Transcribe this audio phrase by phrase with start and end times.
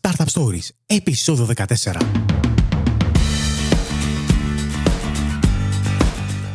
[0.00, 2.00] Startup Stories, επεισόδιο 14.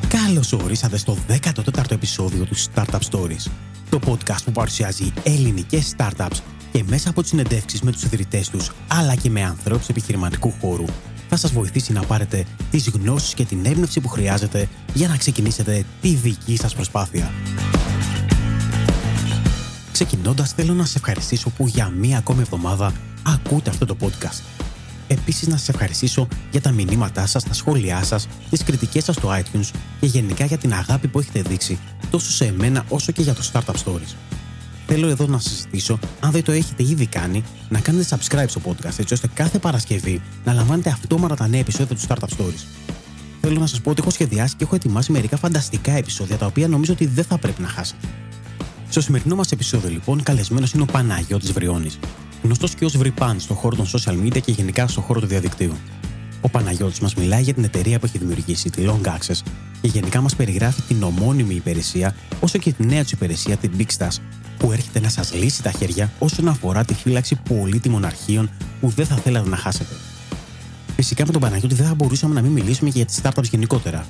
[0.07, 3.51] Καλώς ορίσατε στο 14ο επεισόδιο του Startup Stories,
[3.89, 6.37] το podcast που παρουσιάζει ελληνικές startups
[6.71, 10.85] και μέσα από τις συνεντεύξεις με τους ιδρυτές τους, αλλά και με ανθρώπους επιχειρηματικού χώρου,
[11.29, 15.85] θα σας βοηθήσει να πάρετε τις γνώσεις και την έμπνευση που χρειάζεται για να ξεκινήσετε
[16.01, 17.33] τη δική σας προσπάθεια.
[19.91, 22.93] Ξεκινώντας θέλω να σας ευχαριστήσω που για μία ακόμη εβδομάδα
[23.25, 24.41] ακούτε αυτό το podcast.
[25.07, 29.29] Επίσης να σας ευχαριστήσω για τα μηνύματά σας, τα σχόλιά σας, τις κριτικές σας στο
[29.29, 31.79] iTunes και γενικά για την αγάπη που έχετε δείξει
[32.09, 34.15] τόσο σε εμένα όσο και για το Startup Stories.
[34.87, 38.61] Θέλω εδώ να σας ζητήσω, αν δεν το έχετε ήδη κάνει, να κάνετε subscribe στο
[38.65, 42.63] podcast έτσι ώστε κάθε Παρασκευή να λαμβάνετε αυτόματα τα νέα επεισόδια του Startup Stories.
[43.41, 46.67] Θέλω να σας πω ότι έχω σχεδιάσει και έχω ετοιμάσει μερικά φανταστικά επεισόδια τα οποία
[46.67, 48.07] νομίζω ότι δεν θα πρέπει να χάσετε.
[48.89, 51.99] Στο σημερινό μας επεισόδιο, λοιπόν, καλεσμένος είναι ο Παναγιώτης Βριώνης,
[52.45, 55.73] γνωστός και ως Βρυπάν στον χώρο των social media και γενικά στον χώρο του διαδικτύου.
[56.41, 59.39] Ο Παναγιώτης μας μιλάει για την εταιρεία που έχει δημιουργήσει, τη Long Access,
[59.81, 63.97] και γενικά μας περιγράφει την ομώνυμη υπηρεσία, όσο και τη νέα του υπηρεσία, την Big
[63.97, 64.17] Stars,
[64.57, 68.49] που έρχεται να σας λύσει τα χέρια όσον αφορά τη φύλαξη πολύτιμων αρχείων
[68.79, 69.95] που δεν θα θέλατε να χάσετε.
[70.95, 74.05] Φυσικά με τον Παναγιώτη δεν θα μπορούσαμε να μην μιλήσουμε και για τις startups γενικότερα.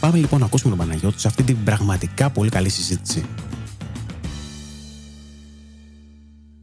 [0.00, 3.24] Πάμε λοιπόν να ακούσουμε τον Παναγιώτη σε αυτή την πραγματικά πολύ καλή συζήτηση.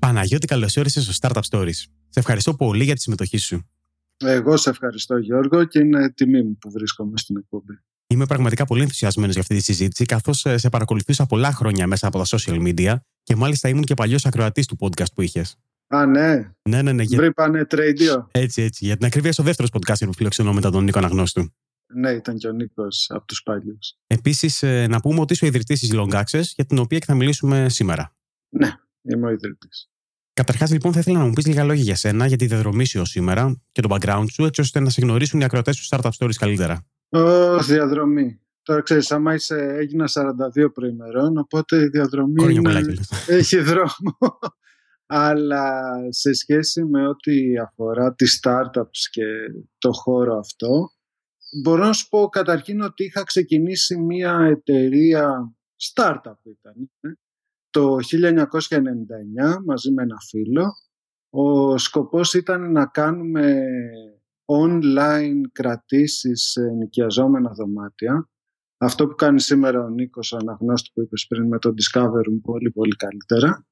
[0.08, 1.74] Παναγιώτη, καλώς όρισες στο Startup Stories.
[2.10, 3.70] Σε ευχαριστώ πολύ για τη συμμετοχή σου.
[4.18, 7.74] Εγώ σε ευχαριστώ, Γιώργο, και είναι τιμή μου που βρίσκομαι στην εκπομπή.
[8.08, 12.08] Είμαι πραγματικά πολύ ενθουσιασμένος για αυτή τη συζήτηση, καθώς ε, σε παρακολουθούσα πολλά χρόνια μέσα
[12.08, 15.58] από τα social media και μάλιστα ήμουν και παλιός ακροατής του podcast που είχες.
[15.88, 16.52] Α, ναι.
[16.70, 17.04] Ναι, ναι, ναι.
[17.04, 17.18] Για...
[17.18, 18.28] Βρήπανε τρέιντιο.
[18.32, 18.86] Έτσι, έτσι.
[18.86, 21.54] Για την ακρίβεια, ο δεύτερος podcast που φιλοξενώ μετά τον Νίκο Αναγνώστου.
[21.94, 23.98] Ναι, ήταν και ο Νίκος από τους παλιούς.
[24.08, 27.06] Επίσης, ε, να πούμε ότι είσαι ο ιδρυτής της Long Access, για την οποία και
[27.06, 28.16] θα μιλήσουμε σήμερα.
[28.50, 29.90] Ναι, είμαι ο ιδρυτής.
[30.38, 33.06] Καταρχάς, λοιπόν, θα ήθελα να μου πεις λίγα λόγια για σένα, για τη διαδρομή σου
[33.06, 36.36] σήμερα και το background σου, έτσι ώστε να σε γνωρίσουν οι ακροατές του Startup Stories
[36.40, 36.86] καλύτερα.
[37.10, 38.42] Ω, διαδρομή.
[38.62, 42.84] Τώρα ξέρεις, άμα είσαι, έγινα 42 προημερών, οπότε η διαδρομή είναι...
[43.40, 44.18] έχει δρόμο.
[45.06, 49.26] Αλλά σε σχέση με ό,τι αφορά τις startups και
[49.78, 50.92] το χώρο αυτό,
[51.64, 55.56] μπορώ να σου πω καταρχήν ότι είχα ξεκινήσει μια εταιρεία
[55.94, 57.10] startup ήταν, ε,
[57.78, 60.74] το 1999 μαζί με ένα φίλο.
[61.30, 63.62] Ο σκοπός ήταν να κάνουμε
[64.46, 68.30] online κρατήσεις σε νοικιαζόμενα δωμάτια.
[68.78, 72.72] Αυτό που κάνει σήμερα ο Νίκος, ο αναγνώστη που είπες πριν με το Discover πολύ
[72.72, 73.66] πολύ καλύτερα.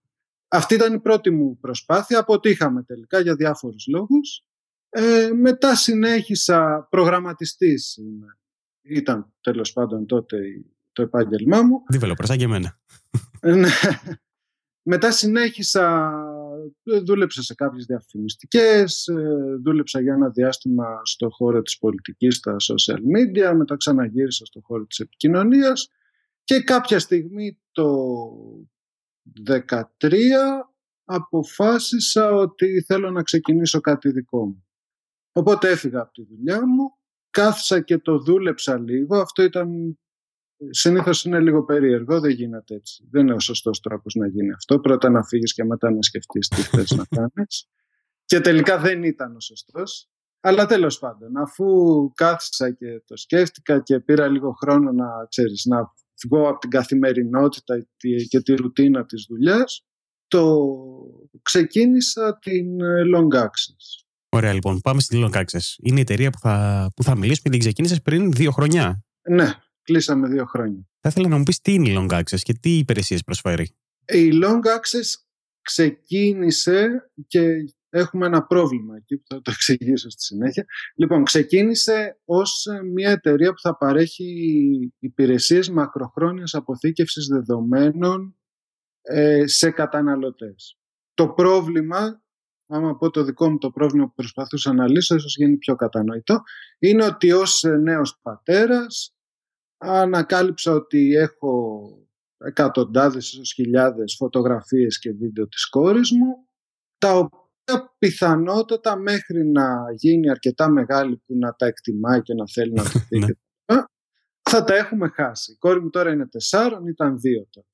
[0.47, 2.19] Αυτή ήταν η πρώτη μου προσπάθεια.
[2.19, 4.45] Αποτύχαμε τελικά για διάφορους λόγους.
[4.89, 7.99] Ε, μετά συνέχισα προγραμματιστής.
[8.81, 10.37] Ήταν τέλος πάντων τότε
[10.91, 11.83] το επάγγελμά μου.
[11.93, 12.79] Developer, σαν και εμένα.
[13.45, 13.69] Ναι.
[14.87, 16.13] Μετά συνέχισα,
[17.05, 22.97] δούλεψα σε κάποιες διαφημιστικές, ε, δούλεψα για ένα διάστημα στο χώρο της πολιτικής, στα social
[22.97, 25.89] media, μετά ξαναγύρισα στο χώρο της επικοινωνίας
[26.43, 27.87] και κάποια στιγμή το
[29.23, 30.69] 2013
[31.03, 34.65] αποφάσισα ότι θέλω να ξεκινήσω κάτι δικό μου.
[35.31, 36.97] Οπότε έφυγα από τη δουλειά μου,
[37.29, 39.17] κάθισα και το δούλεψα λίγο.
[39.17, 39.99] Αυτό ήταν
[40.69, 43.07] Συνήθως είναι λίγο περίεργο, δεν γίνεται έτσι.
[43.11, 44.79] Δεν είναι ο σωστός τρόπος να γίνει αυτό.
[44.79, 47.69] Πρώτα να φύγεις και μετά να σκεφτείς τι θες να κάνεις.
[48.25, 50.09] Και τελικά δεν ήταν ο σωστός.
[50.39, 51.65] Αλλά τέλος πάντων, αφού
[52.13, 55.93] κάθισα και το σκέφτηκα και πήρα λίγο χρόνο να ξέρεις, να
[56.25, 57.87] βγω από την καθημερινότητα
[58.27, 59.85] και τη ρουτίνα της δουλειάς,
[60.27, 60.67] το
[61.41, 64.05] ξεκίνησα την ε, Long Access.
[64.29, 65.75] Ωραία λοιπόν, πάμε στην Long Access.
[65.77, 69.03] Είναι η εταιρεία που θα, που θα μιλήσουμε, την ξεκίνησες πριν δύο χρονιά.
[69.29, 69.53] Ναι,
[69.85, 70.87] κλείσαμε δύο χρόνια.
[70.99, 73.75] Θα ήθελα να μου πεις τι είναι η Long Access και τι υπηρεσίες προσφέρει.
[74.05, 75.25] Η Long Access
[75.61, 77.49] ξεκίνησε και
[77.89, 80.65] έχουμε ένα πρόβλημα εκεί που θα το εξηγήσω στη συνέχεια.
[80.95, 88.35] Λοιπόν, ξεκίνησε ως μια εταιρεία που θα παρέχει υπηρεσίες μακροχρόνιας αποθήκευσης δεδομένων
[89.01, 90.79] ε, σε καταναλωτές.
[91.13, 92.23] Το πρόβλημα,
[92.67, 96.41] άμα πω το δικό μου το πρόβλημα που προσπαθούσα να λύσω, ίσως γίνει πιο κατανοητό,
[96.79, 99.14] είναι ότι ως νέος πατέρας
[99.77, 101.89] ανακάλυψα ότι έχω
[102.37, 106.47] εκατοντάδες ίσως χιλιάδες φωτογραφίες και βίντεο της κόρης μου
[106.97, 112.73] τα οποία πιθανότατα μέχρι να γίνει αρκετά μεγάλη που να τα εκτιμάει και να θέλει
[112.73, 113.33] να το δει ναι.
[114.41, 115.51] θα τα έχουμε χάσει.
[115.51, 117.67] Η κόρη μου τώρα είναι τεσσάρων, ήταν δύο τότε.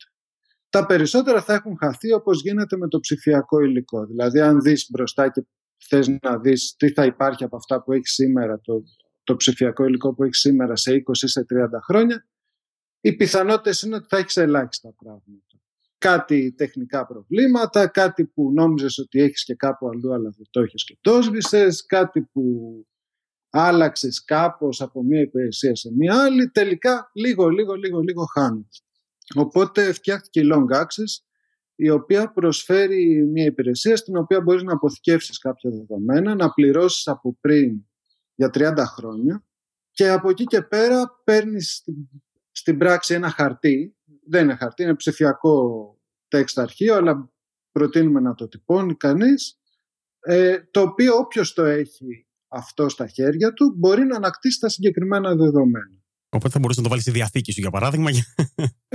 [0.69, 4.06] Τα περισσότερα θα έχουν χαθεί όπως γίνεται με το ψηφιακό υλικό.
[4.06, 5.45] Δηλαδή αν δεις μπροστά και
[5.88, 8.83] θες να δεις τι θα υπάρχει από αυτά που έχεις σήμερα το
[9.23, 12.27] το ψηφιακό υλικό που έχει σήμερα σε 20 ή σε 30 χρόνια,
[13.01, 15.45] οι πιθανότητες είναι ότι θα έχει ελάχιστα πράγματα.
[15.97, 20.83] κάτι τεχνικά προβλήματα, κάτι που νόμιζες ότι έχεις και κάπου αλλού αλλά δεν το έχεις
[20.83, 22.41] και το σβησες, κάτι που
[23.50, 28.67] άλλαξες κάπως από μία υπηρεσία σε μία άλλη, τελικά λίγο, λίγο, λίγο, λίγο χάνει.
[29.35, 31.25] Οπότε φτιάχτηκε η Long Access,
[31.75, 37.38] η οποία προσφέρει μία υπηρεσία στην οποία μπορείς να αποθηκεύσεις κάποια δεδομένα, να πληρώσεις από
[37.41, 37.85] πριν
[38.41, 39.45] για 30 χρόνια
[39.91, 41.83] και από εκεί και πέρα παίρνεις
[42.51, 43.95] στην πράξη ένα χαρτί,
[44.27, 45.85] δεν είναι χαρτί, είναι ψηφιακό
[46.35, 47.31] text αρχείο, αλλά
[47.71, 49.59] προτείνουμε να το τυπώνει κανείς,
[50.19, 55.35] ε, το οποίο όποιος το έχει αυτό στα χέρια του μπορεί να ανακτήσει τα συγκεκριμένα
[55.35, 55.99] δεδομένα.
[56.29, 58.09] Οπότε θα μπορούσε να το βάλεις στη διαθήκη σου, για παράδειγμα.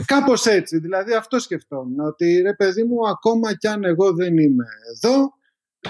[0.04, 0.78] Κάπως έτσι.
[0.78, 2.00] Δηλαδή, αυτό σκεφτόμουν.
[2.00, 4.64] Ότι ρε παιδί μου, ακόμα κι αν εγώ δεν είμαι
[4.94, 5.35] εδώ,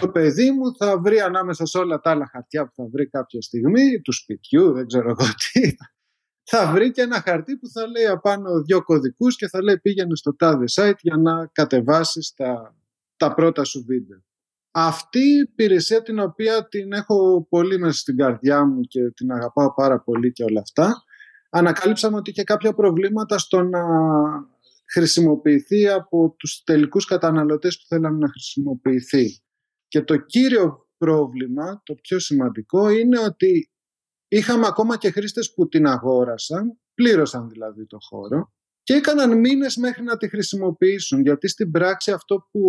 [0.00, 3.42] το παιδί μου θα βρει ανάμεσα σε όλα τα άλλα χαρτιά που θα βρει κάποια
[3.42, 5.74] στιγμή, του σπιτιού, δεν ξέρω εγώ τι,
[6.42, 10.16] θα βρει και ένα χαρτί που θα λέει απάνω δύο κωδικούς και θα λέει πήγαινε
[10.16, 12.76] στο τάδε site για να κατεβάσεις τα,
[13.16, 14.18] τα πρώτα σου βίντεο.
[14.70, 19.74] Αυτή η υπηρεσία την οποία την έχω πολύ μέσα στην καρδιά μου και την αγαπάω
[19.74, 21.04] πάρα πολύ και όλα αυτά,
[21.50, 23.80] ανακάλυψαμε ότι είχε κάποια προβλήματα στο να
[24.92, 29.40] χρησιμοποιηθεί από τους τελικούς καταναλωτές που θέλαμε να χρησιμοποιηθεί.
[29.88, 33.70] Και το κύριο πρόβλημα, το πιο σημαντικό, είναι ότι
[34.28, 38.52] είχαμε ακόμα και χρήστες που την αγόρασαν, πλήρωσαν δηλαδή το χώρο
[38.82, 42.60] και έκαναν μήνες μέχρι να τη χρησιμοποιήσουν γιατί στην πράξη αυτό που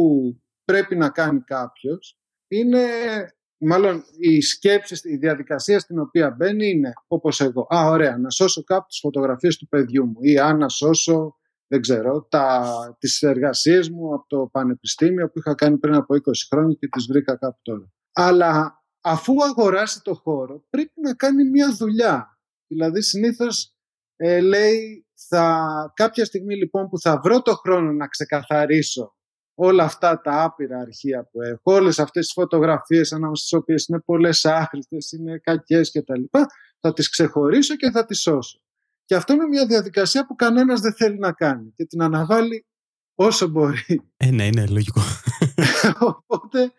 [0.64, 2.88] πρέπει να κάνει κάποιος είναι
[3.58, 7.68] μάλλον η σκέψη, η διαδικασία στην οποία μπαίνει είναι όπως εγώ.
[7.76, 11.36] Α, ωραία, να σώσω κάπου τις φωτογραφίες του παιδιού μου ή αν να σώσω,
[11.68, 16.20] δεν ξέρω, τα, τις εργασίες μου από το πανεπιστήμιο που είχα κάνει πριν από 20
[16.50, 17.92] χρόνια και τις βρήκα κάπου τώρα.
[18.12, 22.40] Αλλά αφού αγοράσει το χώρο πρέπει να κάνει μια δουλειά.
[22.68, 23.76] Δηλαδή συνήθως
[24.16, 29.16] ε, λέει θα, κάποια στιγμή λοιπόν που θα βρω το χρόνο να ξεκαθαρίσω
[29.60, 34.00] όλα αυτά τα άπειρα αρχεία που έχω, όλες αυτές τις φωτογραφίες ανάμεσα στις οποίες είναι
[34.00, 36.24] πολλές άχρηστες, είναι κακές κτλ.
[36.80, 38.62] Θα τις ξεχωρίσω και θα τις σώσω.
[39.08, 42.66] Και αυτό είναι μια διαδικασία που κανένας δεν θέλει να κάνει και την αναβάλει
[43.16, 44.02] όσο μπορεί.
[44.18, 45.02] Ε, ναι, είναι λογικό.
[46.00, 46.72] Οπότε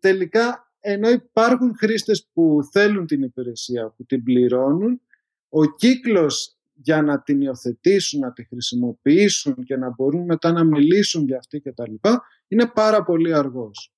[0.00, 5.00] τελικά ενώ υπάρχουν χρήστες που θέλουν την υπηρεσία, που την πληρώνουν,
[5.48, 11.24] ο κύκλος για να την υιοθετήσουν, να τη χρησιμοποιήσουν και να μπορούν μετά να μιλήσουν
[11.24, 13.92] για αυτή και τα λοιπά, είναι πάρα πολύ αργός.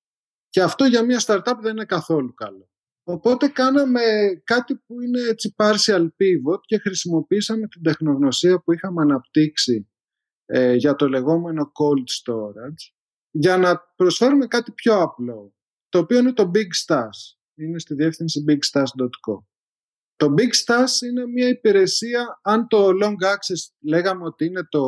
[0.49, 2.69] Και αυτό για μια startup δεν είναι καθόλου καλό.
[3.09, 4.01] Οπότε κάναμε
[4.43, 9.89] κάτι που είναι έτσι partial pivot και χρησιμοποίησαμε την τεχνογνωσία που είχαμε αναπτύξει
[10.45, 12.93] ε, για το λεγόμενο cold storage
[13.31, 15.55] για να προσφέρουμε κάτι πιο απλό,
[15.89, 17.37] το οποίο είναι το Big Stash.
[17.55, 19.43] Είναι στη διεύθυνση bigstash.com.
[20.15, 24.81] Το Big Stash είναι μια υπηρεσία, αν το Long Access λέγαμε ότι είναι το,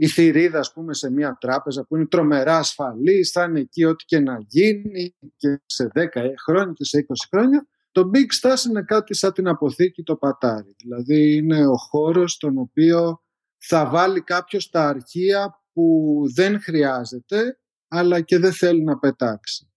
[0.00, 4.04] η θηρίδα ας πούμε σε μια τράπεζα που είναι τρομερά ασφαλή, θα είναι εκεί ό,τι
[4.04, 6.06] και να γίνει και σε 10
[6.44, 10.74] χρόνια και σε 20 χρόνια, το Big Stash είναι κάτι σαν την αποθήκη το πατάρι.
[10.76, 13.22] Δηλαδή είναι ο χώρος στον οποίο
[13.56, 17.58] θα βάλει κάποιος τα αρχεία που δεν χρειάζεται
[17.88, 19.72] αλλά και δεν θέλει να πετάξει.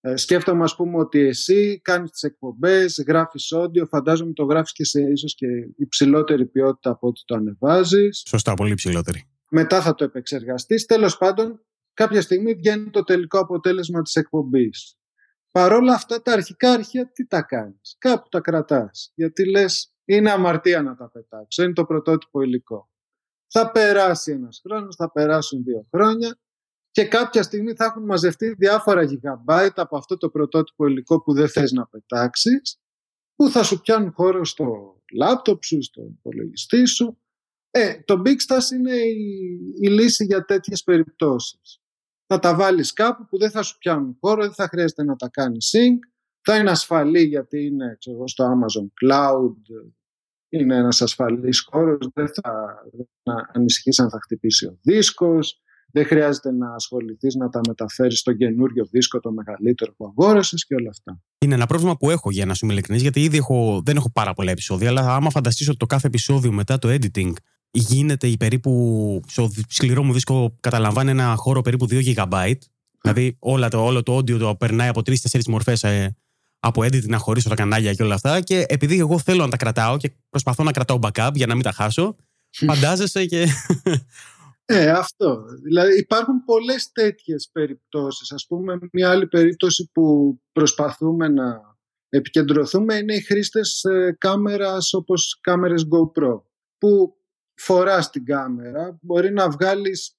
[0.00, 4.84] Ε, σκέφτομαι ας πούμε ότι εσύ κάνεις τις εκπομπές, γράφεις όντιο, φαντάζομαι το γράφεις και
[4.84, 5.46] σε ίσως και
[5.76, 8.22] υψηλότερη ποιότητα από ό,τι το ανεβάζεις.
[8.26, 9.28] Σωστά, πολύ υψηλότερη.
[9.56, 10.84] Μετά θα το επεξεργαστείς.
[10.84, 14.98] Τέλος πάντων, κάποια στιγμή βγαίνει το τελικό αποτέλεσμα της εκπομπής.
[15.50, 19.12] Παρόλα αυτά τα αρχικά αρχεία τι τα κάνεις; Κάπου τα κρατάς.
[19.14, 21.62] Γιατί λες είναι αμαρτία να τα πετάξω.
[21.62, 22.90] Είναι το πρωτότυπο υλικό.
[23.46, 26.38] Θα περάσει ένας χρόνος, θα περάσουν δύο χρόνια
[26.90, 31.48] και κάποια στιγμή θα έχουν μαζευτεί διάφορα γιγαμπάιτ από αυτό το πρωτότυπο υλικό που δεν
[31.48, 32.78] θες να πετάξεις
[33.34, 37.18] που θα σου πιάνουν χώρο στο λάπτοπ σου, στο υπολογιστή σου.
[37.76, 38.36] Ε, το Big
[38.74, 38.96] είναι
[39.80, 41.80] η, λύση για τέτοιες περιπτώσεις.
[42.26, 45.28] Θα τα βάλεις κάπου που δεν θα σου πιάνουν χώρο, δεν θα χρειάζεται να τα
[45.28, 45.98] κάνεις sync,
[46.40, 49.54] θα είναι ασφαλή γιατί είναι ξέρω, στο Amazon Cloud,
[50.48, 52.82] είναι ένας ασφαλής χώρος, δεν θα
[53.52, 55.62] ανησυχείς αν θα χτυπήσει ο δίσκος,
[55.92, 60.74] δεν χρειάζεται να ασχοληθείς να τα μεταφέρεις στο καινούριο δίσκο, το μεγαλύτερο που αγόρασες και
[60.74, 61.20] όλα αυτά.
[61.38, 64.10] Είναι ένα πρόβλημα που έχω για να σου είμαι ειλικρινής, γιατί ήδη έχω, δεν έχω
[64.10, 67.32] πάρα πολλά επεισόδια, αλλά άμα φανταστείς ότι το κάθε επεισόδιο μετά το editing
[67.74, 69.20] γίνεται η περίπου.
[69.26, 72.52] στο σκληρό μου δίσκο καταλαμβάνει ένα χώρο περίπου 2 GB.
[73.00, 76.16] Δηλαδή όλα το, όλο το audio το περνάει από τρει-τέσσερι μορφές ε,
[76.58, 78.40] από editing να χωρίσω τα κανάλια και όλα αυτά.
[78.40, 81.62] Και επειδή εγώ θέλω να τα κρατάω και προσπαθώ να κρατάω backup για να μην
[81.62, 82.16] τα χάσω,
[82.50, 83.46] φαντάζεσαι και
[84.64, 85.44] ε, αυτό.
[85.62, 88.32] Δηλαδή υπάρχουν πολλές τέτοιες περιπτώσεις.
[88.32, 91.60] Ας πούμε μια άλλη περίπτωση που προσπαθούμε να
[92.08, 96.40] επικεντρωθούμε είναι οι χρήστες ε, κάμερας όπως κάμερες GoPro
[96.78, 97.16] που
[97.54, 100.16] φοράς την κάμερα, μπορεί να βγάλεις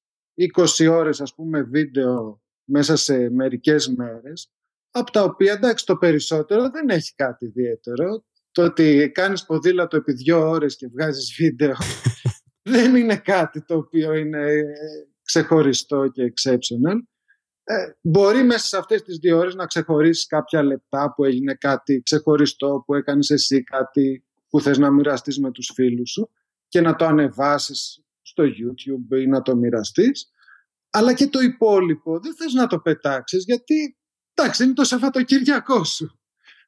[0.79, 4.49] 20 ώρες ας πούμε βίντεο μέσα σε μερικές μέρες
[4.91, 8.25] από τα οποία εντάξει το περισσότερο δεν έχει κάτι ιδιαίτερο.
[8.51, 11.73] Το ότι κάνεις ποδήλατο επί δύο ώρες και βγάζεις βίντεο
[12.73, 14.63] δεν είναι κάτι το οποίο είναι ε,
[15.23, 16.97] ξεχωριστό και exceptional.
[17.63, 22.01] Ε, μπορεί μέσα σε αυτές τις δύο ώρες να ξεχωρίσεις κάποια λεπτά που έγινε κάτι
[22.01, 26.29] ξεχωριστό, που έκανες εσύ κάτι που θες να μοιραστείς με τους φίλους σου
[26.67, 30.29] και να το ανεβάσεις στο YouTube ή να το μοιραστείς.
[30.89, 33.97] Αλλά και το υπόλοιπο δεν θες να το πετάξεις γιατί
[34.33, 36.19] εντάξει είναι το Σαββατοκυριακό σου.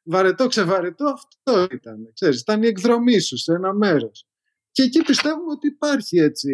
[0.04, 2.10] Βαρετό ξεβαρετό αυτό ήταν.
[2.14, 4.26] Ξέρεις, ήταν η εκδρομή σου σε ένα μέρος.
[4.70, 6.50] Και εκεί πιστεύουμε ότι υπάρχει έτσι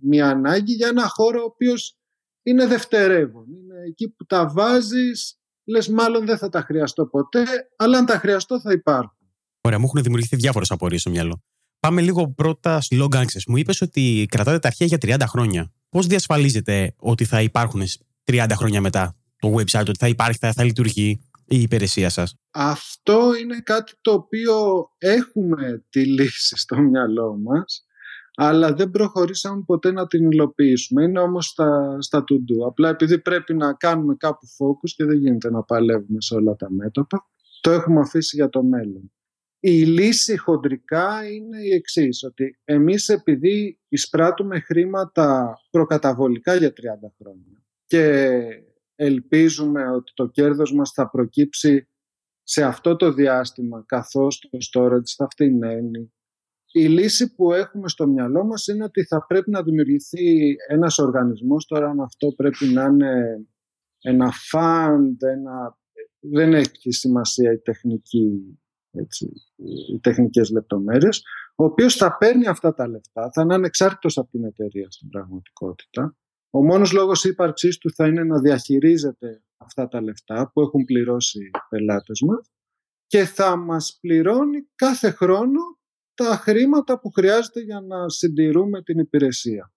[0.00, 1.98] μια ανάγκη για ένα χώρο ο οποίος
[2.42, 3.46] είναι δευτερεύον.
[3.52, 7.44] Είναι εκεί που τα βάζεις, λες μάλλον δεν θα τα χρειαστώ ποτέ,
[7.76, 9.28] αλλά αν τα χρειαστώ θα υπάρχουν.
[9.60, 11.42] Ωραία, μου έχουν δημιουργηθεί διάφορες απορίες στο μυαλό.
[11.80, 13.42] Πάμε λίγο πρώτα στη long access.
[13.46, 15.72] Μου είπες ότι κρατάτε τα αρχεία για 30 χρόνια.
[15.88, 17.82] Πώς διασφαλίζετε ότι θα υπάρχουν
[18.24, 23.36] 30 χρόνια μετά το website, ότι θα υπάρχει, θα, θα λειτουργεί η υπηρεσία σας; Αυτό
[23.42, 24.54] είναι κάτι το οποίο
[24.98, 27.86] έχουμε τη λύση στο μυαλό μας
[28.38, 31.02] αλλά δεν προχωρήσαμε ποτέ να την υλοποιήσουμε.
[31.02, 32.66] Είναι όμως στα, στα to-do.
[32.68, 36.72] Απλά επειδή πρέπει να κάνουμε κάπου focus και δεν γίνεται να παλεύουμε σε όλα τα
[36.72, 37.26] μέτωπα,
[37.60, 39.12] το έχουμε αφήσει για το μέλλον.
[39.60, 46.72] Η λύση χοντρικά είναι η εξής ότι εμείς επειδή εισπράττουμε χρήματα προκαταβολικά για 30
[47.18, 48.38] χρόνια και
[48.94, 51.88] ελπίζουμε ότι το κέρδος μας θα προκύψει
[52.42, 56.12] σε αυτό το διάστημα καθώς το storage θα φτηνένει.
[56.72, 61.66] Η λύση που έχουμε στο μυαλό μας είναι ότι θα πρέπει να δημιουργηθεί ένας οργανισμός,
[61.66, 63.46] τώρα αν αυτό πρέπει να είναι
[64.00, 65.78] ένα fund, ένα...
[66.20, 68.58] δεν έχει σημασία η τεχνική,
[68.98, 69.32] έτσι,
[69.92, 71.22] οι τεχνικές λεπτομέρειες,
[71.54, 76.16] ο οποίος θα παίρνει αυτά τα λεφτά, θα είναι ανεξάρτητος από την εταιρεία στην πραγματικότητα
[76.56, 81.38] ο μόνος λόγος ύπαρξής του θα είναι να διαχειρίζεται αυτά τα λεφτά που έχουν πληρώσει
[81.38, 82.50] οι πελάτες μας
[83.06, 85.60] και θα μας πληρώνει κάθε χρόνο
[86.14, 89.72] τα χρήματα που χρειάζεται για να συντηρούμε την υπηρεσία.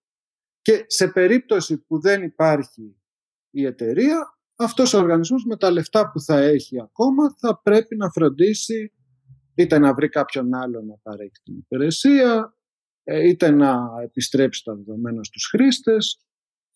[0.60, 2.96] Και σε περίπτωση που δεν υπάρχει
[3.50, 8.10] η εταιρεία, αυτός ο οργανισμός με τα λεφτά που θα έχει ακόμα θα πρέπει να
[8.10, 8.92] φροντίσει
[9.60, 12.56] είτε να βρει κάποιον άλλο να παρέχει την υπηρεσία,
[13.04, 16.24] ε, είτε να επιστρέψει τα δεδομένα στους χρήστες,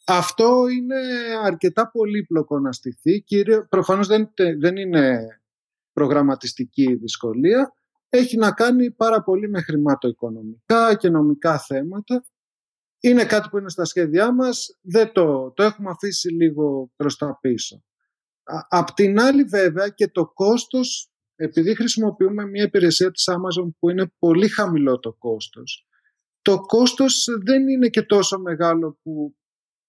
[0.06, 0.96] αυτό είναι
[1.42, 3.22] αρκετά πολύπλοκο να στηθεί.
[3.22, 5.26] Κύριε, προφανώς δεν, δεν είναι
[5.92, 7.72] προγραμματιστική δυσκολία.
[8.08, 12.24] Έχει να κάνει πάρα πολύ με χρηματοοικονομικά και νομικά θέματα.
[13.00, 14.78] Είναι κάτι που είναι στα σχέδιά μας.
[14.80, 17.84] Δεν το, το έχουμε αφήσει λίγο προς τα πίσω.
[18.68, 24.12] Απ' την άλλη βέβαια και το κόστος, επειδή χρησιμοποιούμε μια υπηρεσία της Amazon που είναι
[24.18, 25.86] πολύ χαμηλό το κόστος,
[26.42, 29.36] το κόστος δεν είναι και τόσο μεγάλο που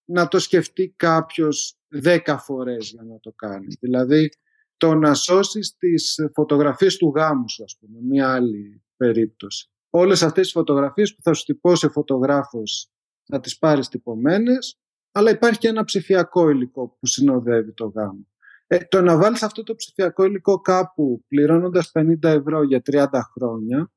[0.05, 3.75] να το σκεφτεί κάποιος δέκα φορές για να το κάνει.
[3.79, 4.29] Δηλαδή
[4.77, 9.69] το να σώσεις τις φωτογραφίες του γάμου σου, ας πούμε, μια άλλη περίπτωση.
[9.89, 12.89] Όλες αυτές τις φωτογραφίες που θα σου τυπώσει ο φωτογράφος
[13.25, 14.79] να τις πάρεις τυπωμένες,
[15.11, 18.27] αλλά υπάρχει και ένα ψηφιακό υλικό που συνοδεύει το γάμο.
[18.67, 23.91] Ε, το να βάλεις αυτό το ψηφιακό υλικό κάπου πληρώνοντας 50 ευρώ για 30 χρόνια,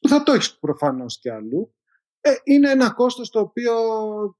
[0.00, 1.74] που θα το έχεις προφανώς και αλλού,
[2.20, 3.72] ε, είναι ένα κόστος το οποίο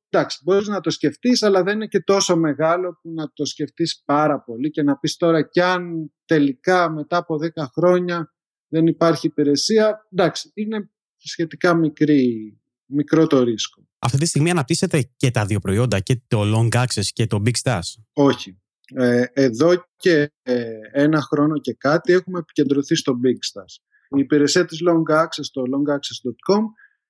[0.09, 4.03] εντάξει, μπορείς να το σκεφτείς αλλά δεν είναι και τόσο μεγάλο που να το σκεφτείς
[4.05, 8.35] πάρα πολύ και να πεις τώρα κι αν τελικά μετά από 10 χρόνια
[8.69, 13.83] δεν υπάρχει υπηρεσία εντάξει, είναι σχετικά μικρή, μικρό το ρίσκο.
[13.99, 17.63] Αυτή τη στιγμή αναπτύσσετε και τα δύο προϊόντα και το Long Access και το Big
[17.63, 18.03] Stars.
[18.13, 18.59] Όχι.
[18.95, 23.83] Ε, εδώ και ε, ένα χρόνο και κάτι έχουμε επικεντρωθεί στο Big Stars.
[24.17, 26.63] Η υπηρεσία της Long Access στο longaccess.com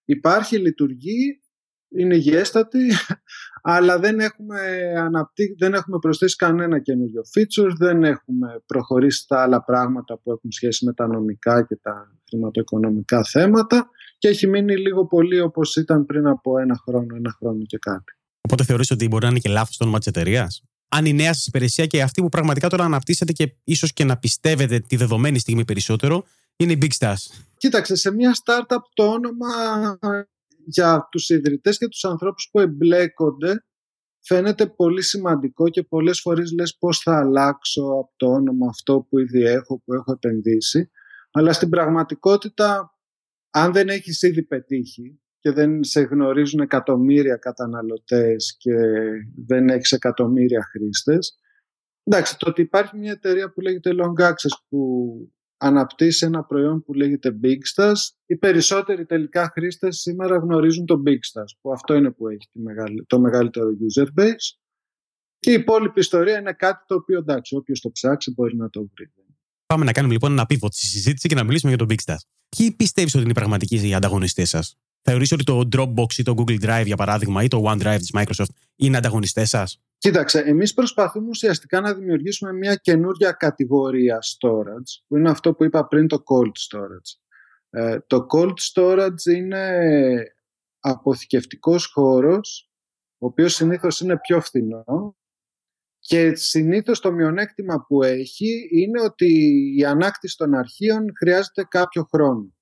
[0.05, 1.41] υπάρχει, λειτουργεί,
[1.97, 2.91] είναι υγιέστατη,
[3.75, 4.59] αλλά δεν έχουμε,
[4.99, 5.55] αναπτύ...
[5.59, 10.85] δεν έχουμε προσθέσει κανένα καινούριο feature, δεν έχουμε προχωρήσει στα άλλα πράγματα που έχουν σχέση
[10.85, 16.27] με τα νομικά και τα χρηματοοικονομικά θέματα και έχει μείνει λίγο πολύ όπως ήταν πριν
[16.27, 18.13] από ένα χρόνο, ένα χρόνο και κάτι.
[18.41, 20.63] Οπότε θεωρείς ότι μπορεί να είναι και λάθος το όνομα της εταιρείας;
[20.97, 24.19] Αν η νέα σας υπηρεσία και αυτή που πραγματικά τώρα αναπτύσσετε και ίσως και να
[24.19, 26.25] πιστεύετε τη δεδομένη στιγμή περισσότερο,
[26.57, 27.45] είναι η Big Stars.
[27.57, 29.49] Κοίταξε, σε μια startup το όνομα
[30.67, 33.65] για τους ιδρυτές και τους ανθρώπους που εμπλέκονται
[34.21, 39.19] φαίνεται πολύ σημαντικό και πολλές φορές λες πώς θα αλλάξω από το όνομα αυτό που
[39.19, 40.91] ήδη έχω, που έχω επενδύσει.
[41.31, 42.99] Αλλά στην πραγματικότητα,
[43.51, 48.75] αν δεν έχεις ήδη πετύχει και δεν σε γνωρίζουν εκατομμύρια καταναλωτές και
[49.47, 51.39] δεν έχεις εκατομμύρια χρήστες,
[52.05, 55.15] εντάξει, το ότι υπάρχει μια εταιρεία που λέγεται Long Access που
[55.57, 58.15] αναπτύσσει ένα προϊόν που λέγεται Bigstars.
[58.27, 62.49] Οι περισσότεροι τελικά χρήστες σήμερα γνωρίζουν το Bigstars, που αυτό είναι που έχει
[63.07, 64.57] το μεγαλύτερο user base.
[65.39, 68.81] Και η υπόλοιπη ιστορία είναι κάτι το οποίο εντάξει, όποιος το ψάξει μπορεί να το
[68.95, 69.13] βρει.
[69.67, 72.25] Πάμε να κάνουμε λοιπόν ένα πίβο στη συζήτηση και να μιλήσουμε για το Bigstars.
[72.57, 76.65] Ποιοι πιστεύεις ότι είναι οι πραγματικοί ανταγωνιστές σας, Θεωρείς ότι το Dropbox ή το Google
[76.65, 81.81] Drive, για παράδειγμα, ή το OneDrive της Microsoft είναι ανταγωνιστές σας; Κοίταξε, εμείς προσπαθούμε ουσιαστικά
[81.81, 87.19] να δημιουργήσουμε μια καινούρια κατηγορία storage, που είναι αυτό που είπα πριν το cold storage.
[87.71, 89.69] Ε, το cold storage είναι
[90.81, 92.71] αποθηκευτικός χώρος,
[93.19, 95.17] ο οποίος συνήθως είναι πιο φθηνό
[95.99, 99.27] και συνήθως το μειονέκτημα που έχει είναι ότι
[99.77, 102.55] η ανάκτηση των αρχείων χρειάζεται κάποιο χρόνο.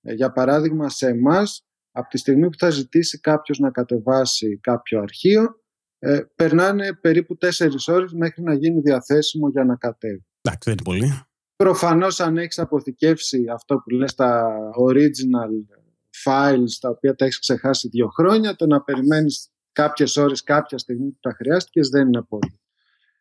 [0.00, 5.00] Ε, για παράδειγμα, σε εμάς από τη στιγμή που θα ζητήσει κάποιος να κατεβάσει κάποιο
[5.00, 5.60] αρχείο,
[5.98, 10.26] ε, περνάνε περίπου τέσσερις ώρες μέχρι να γίνει διαθέσιμο για να κατέβει.
[10.40, 11.22] Εντάξει, δεν είναι πολύ.
[11.56, 14.56] Προφανώς αν έχεις αποθηκεύσει αυτό που λες τα
[14.88, 15.78] original
[16.24, 21.10] files τα οποία τα έχεις ξεχάσει δύο χρόνια, το να περιμένεις κάποιες ώρες κάποια στιγμή
[21.10, 22.60] που τα χρειάστηκες δεν είναι πολύ.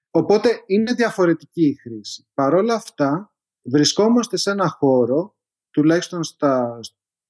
[0.09, 2.27] Οπότε είναι διαφορετική η χρήση.
[2.33, 5.35] Παρ' όλα αυτά βρισκόμαστε σε ένα χώρο,
[5.69, 6.79] τουλάχιστον στα,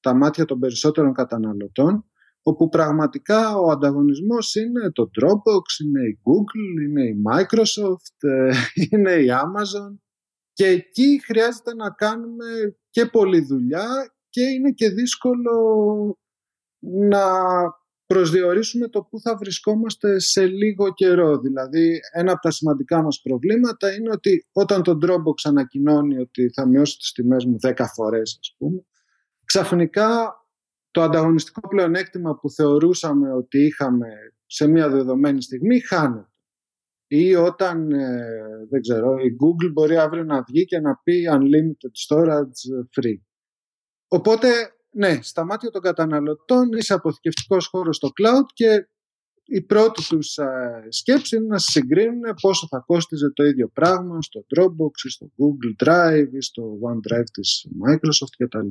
[0.03, 2.05] τα μάτια των περισσότερων καταναλωτών
[2.41, 8.51] όπου πραγματικά ο ανταγωνισμός είναι το Dropbox, είναι η Google, είναι η Microsoft, ε,
[8.89, 9.98] είναι η Amazon
[10.53, 12.45] και εκεί χρειάζεται να κάνουμε
[12.89, 15.55] και πολλή δουλειά και είναι και δύσκολο
[17.10, 17.25] να
[18.05, 21.38] προσδιορίσουμε το πού θα βρισκόμαστε σε λίγο καιρό.
[21.38, 26.67] Δηλαδή, ένα από τα σημαντικά μας προβλήματα είναι ότι όταν το Dropbox ανακοινώνει ότι θα
[26.67, 28.86] μειώσει τις τιμές μου 10 φορές, ας πούμε,
[29.53, 30.36] ξαφνικά
[30.91, 34.07] το ανταγωνιστικό πλεονέκτημα που θεωρούσαμε ότι είχαμε
[34.45, 36.27] σε μια δεδομένη στιγμή χάνεται.
[37.07, 41.91] Ή όταν, ε, δεν ξέρω, η Google μπορεί αύριο να βγει και να πει unlimited
[42.07, 43.17] storage free.
[44.07, 44.48] Οπότε,
[44.89, 48.88] ναι, στα μάτια των καταναλωτών είσαι αποθηκευτικός χώρος στο cloud και
[49.43, 54.45] η πρώτη τους ε, σκέψη είναι να συγκρίνουν πόσο θα κόστιζε το ίδιο πράγμα στο
[54.55, 58.67] Dropbox, στο Google Drive, στο OneDrive της Microsoft κτλ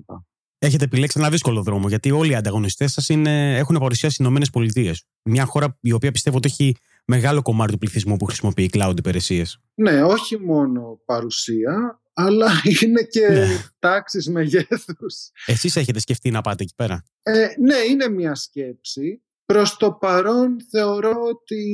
[0.67, 5.05] έχετε επιλέξει ένα δύσκολο δρόμο, γιατί όλοι οι ανταγωνιστές σας έχουν παρουσιάσει στι Ηνωμένες Πολιτείες.
[5.23, 9.61] Μια χώρα η οποία πιστεύω ότι έχει μεγάλο κομμάτι του πληθυσμού που χρησιμοποιεί cloud υπηρεσίες.
[9.75, 12.51] Ναι, όχι μόνο παρουσία, αλλά
[12.83, 13.47] είναι και ναι.
[13.79, 15.31] τάξεις μεγέθους.
[15.47, 19.23] Εσείς έχετε σκεφτεί να πάτε εκεί πέρα; Ε, ναι, είναι μια σκέψη.
[19.45, 21.65] Προς το παρόν θεωρώ ότι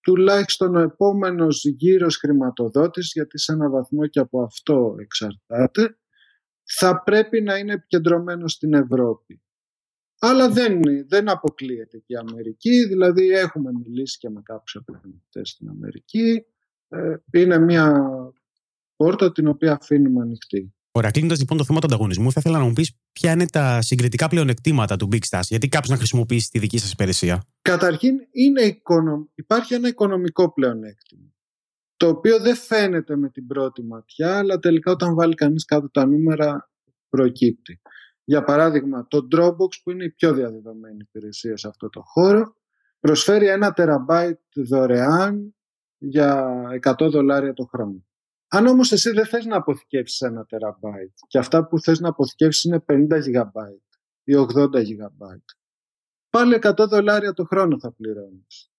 [0.00, 5.98] τουλάχιστον ο επόμενος γύρος χρηματοδότης, γιατί σε ένα βαθμό και από αυτό εξαρτάται,
[6.78, 9.42] θα πρέπει να είναι επικεντρωμένο στην Ευρώπη.
[10.18, 15.68] Αλλά δεν, δεν αποκλείεται και η Αμερική, δηλαδή έχουμε μιλήσει και με κάποιους επενδυτές στην
[15.68, 16.44] Αμερική.
[16.88, 18.04] Ε, είναι μια
[18.96, 20.74] πόρτα την οποία αφήνουμε ανοιχτή.
[20.92, 23.82] Ωραία, κλείνοντας λοιπόν το θέμα του ανταγωνισμού, θα ήθελα να μου πεις ποια είναι τα
[23.82, 27.44] συγκριτικά πλεονεκτήματα του Big Stars, γιατί κάποιος να χρησιμοποιήσει τη δική σας υπηρεσία.
[27.62, 28.80] Καταρχήν, είναι
[29.34, 31.32] υπάρχει ένα οικονομικό πλεονέκτημα
[32.00, 36.06] το οποίο δεν φαίνεται με την πρώτη ματιά, αλλά τελικά όταν βάλει κανείς κάτω τα
[36.06, 36.70] νούμερα
[37.08, 37.80] προκύπτει.
[38.24, 42.56] Για παράδειγμα, το Dropbox που είναι η πιο διαδεδομένη υπηρεσία σε αυτό το χώρο,
[43.00, 45.54] προσφέρει ένα τεραμπάιτ δωρεάν
[45.98, 48.06] για 100 δολάρια το χρόνο.
[48.48, 52.64] Αν όμως εσύ δεν θες να αποθηκεύσεις ένα τεραμπάιτ και αυτά που θες να αποθηκεύσεις
[52.64, 55.50] είναι 50 gigabyte ή 80 gigabyte,
[56.30, 58.69] πάλι 100 δολάρια το χρόνο θα πληρώνεις.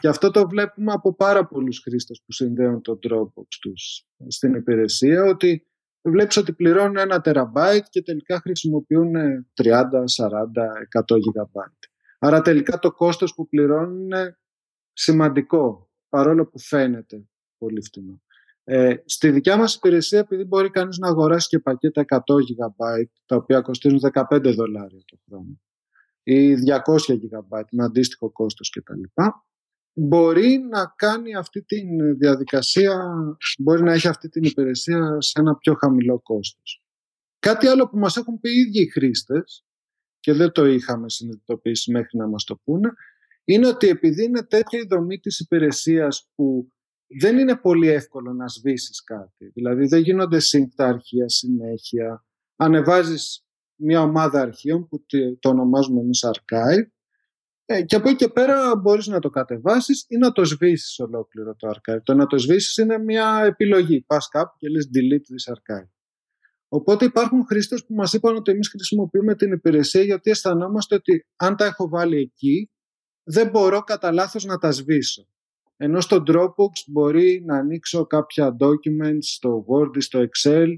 [0.00, 5.24] Και αυτό το βλέπουμε από πάρα πολλούς χρήστες που συνδέουν το Dropbox τους στην υπηρεσία,
[5.24, 5.66] ότι
[6.02, 9.12] βλέπεις ότι πληρώνουν ένα τεραμπάιτ και τελικά χρησιμοποιούν
[9.54, 10.40] 30, 40,
[10.88, 11.88] 100 gigabyte.
[12.18, 14.38] Άρα τελικά το κόστος που πληρώνουν είναι
[14.92, 18.22] σημαντικό, παρόλο που φαίνεται πολύ φτηνό.
[18.64, 23.36] Ε, στη δικιά μας υπηρεσία, επειδή μπορεί κανείς να αγοράσει και πακέτα 100 GB, τα
[23.36, 25.60] οποία κοστίζουν 15 δολάρια το χρόνο,
[26.22, 29.22] ή 200 GB με αντίστοιχο κόστος κτλ
[29.98, 31.80] μπορεί να κάνει αυτή τη
[32.18, 33.14] διαδικασία,
[33.58, 36.82] μπορεί να έχει αυτή την υπηρεσία σε ένα πιο χαμηλό κόστος.
[37.38, 39.64] Κάτι άλλο που μας έχουν πει οι ίδιοι οι χρήστες
[40.20, 42.92] και δεν το είχαμε συνειδητοποιήσει μέχρι να μας το πούνε,
[43.44, 46.72] είναι ότι επειδή είναι τέτοια η δομή της υπηρεσίας που
[47.20, 52.24] δεν είναι πολύ εύκολο να σβήσεις κάτι, δηλαδή δεν γίνονται σύγκτα αρχεία συνέχεια,
[52.56, 55.04] ανεβάζεις μια ομάδα αρχείων που
[55.38, 56.88] το ονομάζουμε εμείς archive
[57.70, 61.54] ε, και από εκεί και πέρα μπορείς να το κατεβάσεις ή να το σβήσεις ολόκληρο
[61.54, 62.02] το archive.
[62.02, 64.00] Το να το σβήσεις είναι μια επιλογή.
[64.00, 65.88] Πας κάπου και λες delete this archive.
[66.68, 71.56] Οπότε υπάρχουν χρήστες που μας είπαν ότι εμείς χρησιμοποιούμε την υπηρεσία γιατί αισθανόμαστε ότι αν
[71.56, 72.70] τα έχω βάλει εκεί
[73.22, 75.26] δεν μπορώ κατά λάθος να τα σβήσω.
[75.76, 80.68] Ενώ στο Dropbox μπορεί να ανοίξω κάποια documents στο Word ή στο Excel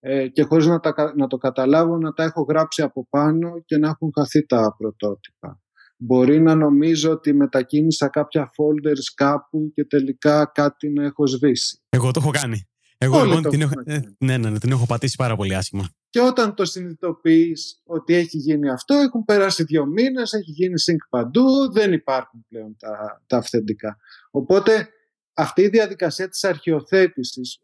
[0.00, 3.78] ε, και χωρίς να, τα, να το καταλάβω να τα έχω γράψει από πάνω και
[3.78, 5.58] να έχουν χαθεί τα πρωτότυπα.
[5.96, 11.82] Μπορεί να νομίζω ότι μετακίνησα κάποια folders κάπου και τελικά κάτι να έχω σβήσει.
[11.88, 12.68] Εγώ το έχω κάνει.
[12.98, 15.88] Εγώ λοιπόν την έχω, ε, ναι, ναι, ναι, την έχω πατήσει πάρα πολύ άσχημα.
[16.10, 21.06] Και όταν το συνειδητοποιείς ότι έχει γίνει αυτό, έχουν περάσει δύο μήνες, έχει γίνει sync
[21.10, 23.96] παντού, δεν υπάρχουν πλέον τα, τα αυθεντικά.
[24.30, 24.88] Οπότε
[25.34, 27.58] αυτή η διαδικασία της αρχιοθέτησης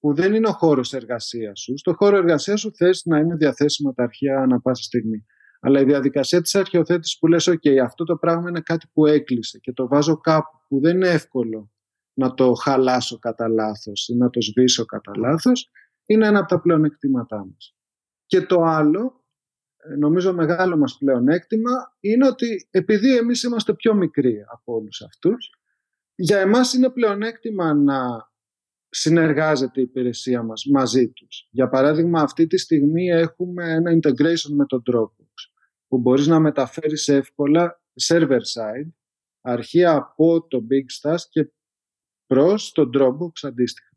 [0.00, 1.78] που δεν είναι ο χώρος εργασίας σου.
[1.78, 5.26] Στο χώρο εργασίας σου θες να είναι διαθέσιμα τα αρχεία ανά πάσα στιγμή.
[5.60, 9.58] Αλλά η διαδικασία της αρχαιοθέτησης που λες «ΟΚ, αυτό το πράγμα είναι κάτι που έκλεισε
[9.58, 11.70] και το βάζω κάπου που δεν είναι εύκολο
[12.20, 15.70] να το χαλάσω κατά λάθος ή να το σβήσω κατά λάθος,
[16.06, 17.76] είναι ένα από τα πλεονεκτήματά μας.
[18.26, 19.24] Και το άλλο,
[19.76, 25.50] ε, νομίζω μεγάλο μας πλεονέκτημα, είναι ότι επειδή εμείς είμαστε πιο μικροί από όλους αυτούς,
[26.14, 28.28] για εμάς είναι πλεονέκτημα να
[28.88, 31.48] συνεργάζεται η υπηρεσία μας μαζί τους.
[31.50, 35.49] Για παράδειγμα, αυτή τη στιγμή έχουμε ένα integration με το Dropbox
[35.90, 38.90] που μπορείς να μεταφέρεις εύκολα server side
[39.40, 41.52] αρχεία από το Big και
[42.26, 43.88] προς το Dropbox αντίστοιχα.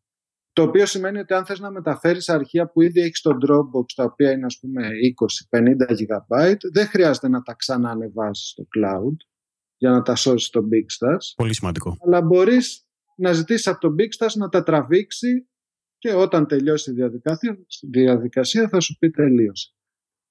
[0.53, 4.03] Το οποίο σημαίνει ότι αν θες να μεταφέρεις αρχεία που ήδη έχεις στο Dropbox, τα
[4.03, 4.89] οποία είναι ας πούμε
[5.49, 9.15] 20-50 GB, δεν χρειάζεται να τα ξαναανεβάσεις στο cloud
[9.77, 11.97] για να τα σώσεις στο Big Πολύ σημαντικό.
[12.05, 15.47] Αλλά μπορείς να ζητήσεις από τον Big να τα τραβήξει
[15.97, 19.73] και όταν τελειώσει η διαδικασία, διαδικασία θα σου πει τελείωσε.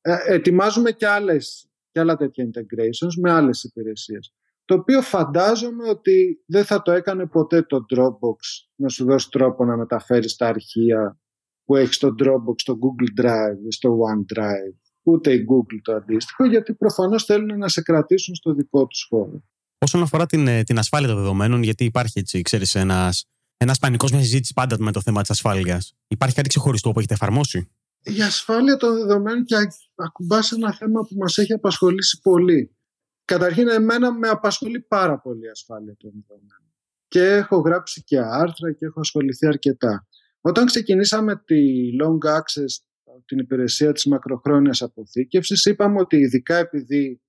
[0.02, 4.34] Ε, ετοιμάζουμε και, άλλες, και άλλα τέτοια integrations με άλλες υπηρεσίες.
[4.64, 8.36] Το οποίο φαντάζομαι ότι δεν θα το έκανε ποτέ το Dropbox
[8.74, 11.20] να σου δώσει τρόπο να μεταφέρεις τα αρχεία
[11.64, 14.76] που έχεις στο Dropbox, στο Google Drive ή στο OneDrive.
[15.02, 19.42] Ούτε η Google το αντίστοιχο, γιατί προφανώς θέλουν να σε κρατήσουν στο δικό τους χώρο.
[19.78, 23.24] Όσον αφορά την, ε, την ασφάλεια των δεδομένων, γιατί υπάρχει έτσι, ξέρεις, ένας,
[23.56, 25.94] ένας πανικός μια συζήτηση πάντα με το θέμα της ασφάλειας.
[26.08, 27.70] Υπάρχει κάτι ξεχωριστό που έχετε εφαρμόσει;
[28.02, 29.56] Η ασφάλεια των δεδομένων και
[30.04, 32.76] ακουμπάς σε ένα θέμα που μας έχει απασχολήσει πολύ.
[33.24, 36.72] Καταρχήν, εμένα με απασχολεί πάρα πολύ η ασφάλεια των δεδομένων.
[37.08, 40.06] Και έχω γράψει και άρθρα και έχω ασχοληθεί αρκετά.
[40.40, 42.84] Όταν ξεκινήσαμε τη Long Access,
[43.24, 47.22] την υπηρεσία της μακροχρόνιας αποθήκευσης, είπαμε ότι ειδικά επειδή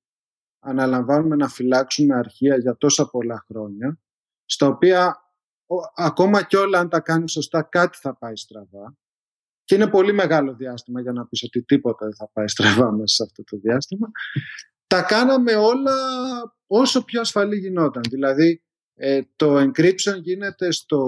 [0.59, 3.99] αναλαμβάνουμε να φυλάξουμε αρχεία για τόσα πολλά χρόνια,
[4.45, 5.17] στα οποία
[5.95, 8.97] ακόμα και όλα αν τα κάνεις σωστά κάτι θα πάει στραβά.
[9.63, 13.15] Και είναι πολύ μεγάλο διάστημα για να πεις ότι τίποτα δεν θα πάει στραβά μέσα
[13.15, 14.12] σε αυτό το διάστημα.
[14.88, 15.95] Τα κάναμε όλα
[16.67, 18.02] όσο πιο ασφαλή γινόταν.
[18.10, 18.63] Δηλαδή
[18.95, 21.02] ε, το encryption γίνεται στο,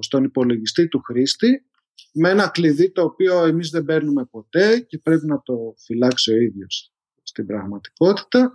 [0.00, 1.66] στον υπολογιστή του χρήστη
[2.12, 6.36] με ένα κλειδί το οποίο εμείς δεν παίρνουμε ποτέ και πρέπει να το φυλάξει ο
[6.36, 8.52] ίδιος στην πραγματικότητα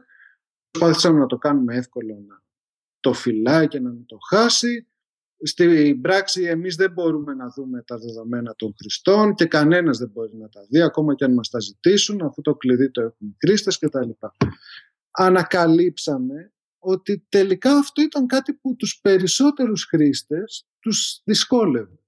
[0.71, 2.43] Προσπάθησαμε να το κάνουμε εύκολο να
[2.99, 4.87] το φυλάει και να μην το χάσει.
[5.41, 10.35] Στην πράξη εμείς δεν μπορούμε να δούμε τα δεδομένα των χρηστών και κανένας δεν μπορεί
[10.37, 13.35] να τα δει ακόμα και αν μας τα ζητήσουν αφού το κλειδί το έχουν οι
[13.39, 14.09] χρήστες κτλ.
[15.11, 21.99] Ανακαλύψαμε ότι τελικά αυτό ήταν κάτι που τους περισσότερους χρήστες τους δυσκόλευε.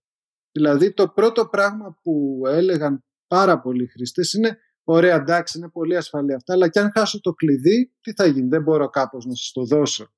[0.52, 6.34] Δηλαδή το πρώτο πράγμα που έλεγαν πάρα πολλοί χρήστες είναι Ωραία, εντάξει, είναι πολύ ασφαλή
[6.34, 9.52] αυτά, αλλά και αν χάσω το κλειδί, τι θα γίνει, δεν μπορώ κάπως να σας
[9.52, 10.14] το δώσω.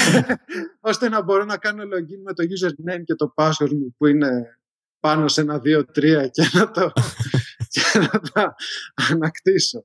[0.90, 4.58] ώστε να μπορώ να κάνω login με το username και το password μου που είναι
[5.00, 6.92] πάνω σε ένα 2-3 και να το
[7.72, 8.54] και να τα
[9.10, 9.84] ανακτήσω.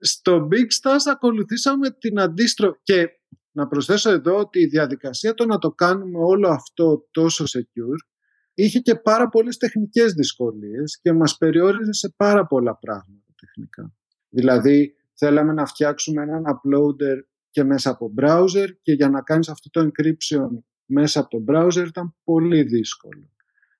[0.00, 3.08] Στο Big Stars ακολουθήσαμε την αντίστροφη και
[3.50, 8.06] να προσθέσω εδώ ότι η διαδικασία το να το κάνουμε όλο αυτό τόσο secure
[8.54, 13.94] είχε και πάρα πολλές τεχνικές δυσκολίες και μας περιόριζε σε πάρα πολλά πράγματα τεχνικά.
[14.28, 17.16] Δηλαδή θέλαμε να φτιάξουμε έναν uploader
[17.56, 20.48] και μέσα από browser και για να κάνεις αυτό το encryption
[20.86, 23.30] μέσα από το browser ήταν πολύ δύσκολο.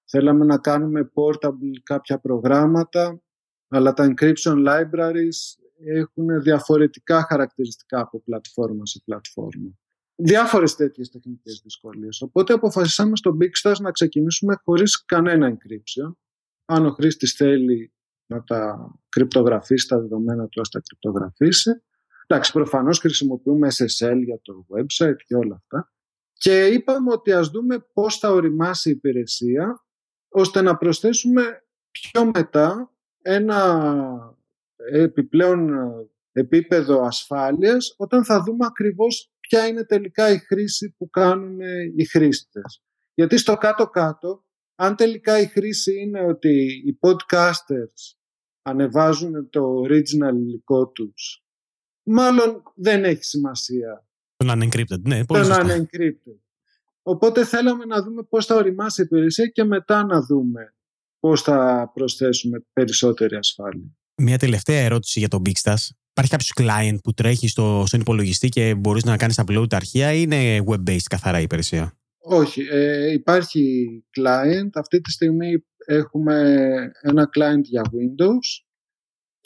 [0.04, 3.22] Θέλαμε να κάνουμε portable κάποια προγράμματα,
[3.68, 5.38] αλλά τα encryption libraries
[5.84, 9.78] έχουν διαφορετικά χαρακτηριστικά από πλατφόρμα σε πλατφόρμα
[10.16, 12.20] διάφορες τέτοιες τεχνικές δυσκολίες.
[12.20, 16.12] Οπότε αποφασίσαμε στο Big Stars να ξεκινήσουμε χωρίς κανένα encryption.
[16.64, 17.92] Αν ο χρήστης θέλει
[18.26, 21.70] να τα κρυπτογραφήσει τα δεδομένα του, ας τα κρυπτογραφήσει.
[22.26, 25.92] Εντάξει, προφανώς χρησιμοποιούμε SSL για το website και όλα αυτά.
[26.32, 29.84] Και είπαμε ότι ας δούμε πώς θα οριμάσει η υπηρεσία,
[30.28, 31.42] ώστε να προσθέσουμε
[31.90, 34.36] πιο μετά ένα
[34.92, 35.70] επιπλέον
[36.32, 41.60] επίπεδο ασφάλειας, όταν θα δούμε ακριβώς ποια είναι τελικά η χρήση που κάνουν
[41.96, 42.82] οι χρήστες.
[43.14, 48.16] Γιατί στο κάτω-κάτω, αν τελικά η χρήση είναι ότι οι podcasters
[48.62, 51.45] ανεβάζουν το original υλικό τους,
[52.06, 54.06] μάλλον δεν έχει σημασία.
[54.36, 55.24] Το να είναι encrypted, ναι.
[55.24, 56.38] Το να είναι encrypted.
[57.02, 60.74] Οπότε θέλαμε να δούμε πώς θα οριμάσει η υπηρεσία και μετά να δούμε
[61.20, 63.96] πώς θα προσθέσουμε περισσότερη ασφάλεια.
[64.22, 65.88] Μια τελευταία ερώτηση για τον Bigstars.
[66.10, 70.12] Υπάρχει κάποιος client που τρέχει στο, στον υπολογιστή και μπορείς να κάνεις upload τα αρχεία
[70.12, 73.86] ή είναι web-based καθαρά η υπηρεσία; Όχι, ε, υπάρχει
[74.18, 74.68] client.
[74.72, 76.62] Αυτή τη στιγμή έχουμε
[77.00, 78.65] ένα client για Windows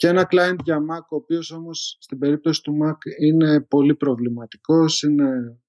[0.01, 5.01] και ένα client για Mac, ο οποίος όμως στην περίπτωση του Mac είναι πολύ προβληματικός,
[5.01, 5.59] είναι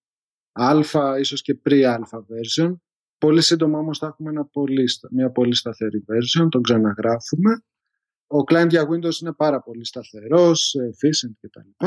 [0.53, 2.75] αλφα, ίσως και pre-alpha version.
[3.19, 7.65] Πολύ σύντομα όμως θα έχουμε ένα πολύ, μια πολύ σταθερή version, τον ξαναγράφουμε.
[8.27, 11.87] Ο client για Windows είναι πάρα πολύ σταθερός, efficient κτλ.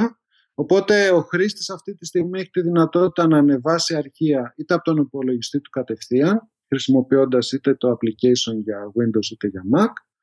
[0.53, 4.97] Οπότε ο χρήστης αυτή τη στιγμή έχει τη δυνατότητα να ανεβάσει αρχεία είτε από τον
[4.97, 10.14] υπολογιστή του κατευθείαν, χρησιμοποιώντας είτε το application για Windows είτε για Mac, ε,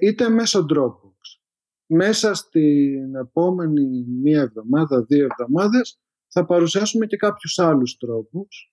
[0.00, 1.40] είτε μέσω Dropbox.
[1.86, 8.72] Μέσα στην επόμενη μία εβδομάδα, δύο εβδομάδες, θα παρουσιάσουμε και κάποιους άλλους τρόπους.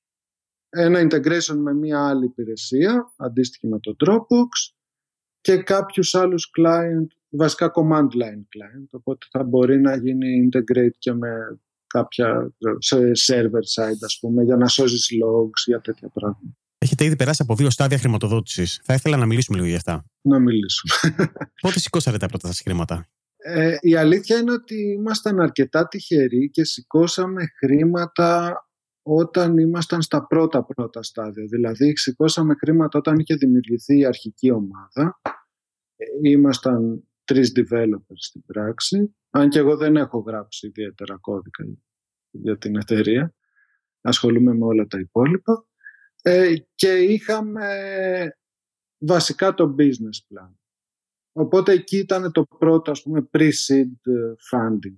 [0.69, 4.73] Ένα integration με μία άλλη υπηρεσία, αντίστοιχη με το Dropbox,
[5.41, 11.13] και κάποιους άλλους client, βασικά command line client, οπότε θα μπορεί να γίνει integrate και
[11.13, 16.57] με κάποια σε server side, ας πούμε, για να σώζεις logs, για τέτοια πράγματα.
[16.81, 18.79] Έχετε ήδη περάσει από δύο στάδια χρηματοδότησης.
[18.83, 20.05] Θα ήθελα να μιλήσουμε λίγο για αυτά.
[20.21, 20.93] Να μιλήσουμε.
[21.61, 26.63] Πότε σηκώσατε τα πρώτα σας χρήματα, ε, Η αλήθεια είναι ότι ήμασταν αρκετά τυχεροί και
[26.63, 28.63] σηκώσαμε χρήματα
[29.01, 31.45] όταν ήμασταν στα πρώτα πρώτα στάδια.
[31.49, 35.21] Δηλαδή, σηκώσαμε χρήματα όταν είχε δημιουργηθεί η αρχική ομάδα.
[35.95, 39.15] Ε, ήμασταν τρεις developers στην πράξη.
[39.29, 41.63] Αν και εγώ δεν έχω γράψει ιδιαίτερα κώδικα
[42.31, 43.33] για την εταιρεία.
[44.01, 45.67] Ασχολούμαι με όλα τα υπόλοιπα.
[46.21, 47.67] Ε, και είχαμε
[48.97, 50.53] βασικά το business plan.
[51.32, 54.12] Οπότε εκεί ήταν το πρώτο ας πούμε pre-seed
[54.51, 54.97] funding.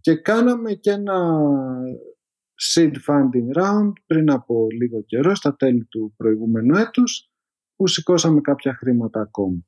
[0.00, 1.38] Και κάναμε και ένα
[2.74, 7.30] seed funding round πριν από λίγο καιρό, στα τέλη του προηγούμενου έτους,
[7.76, 9.58] που σηκώσαμε κάποια χρήματα ακόμα.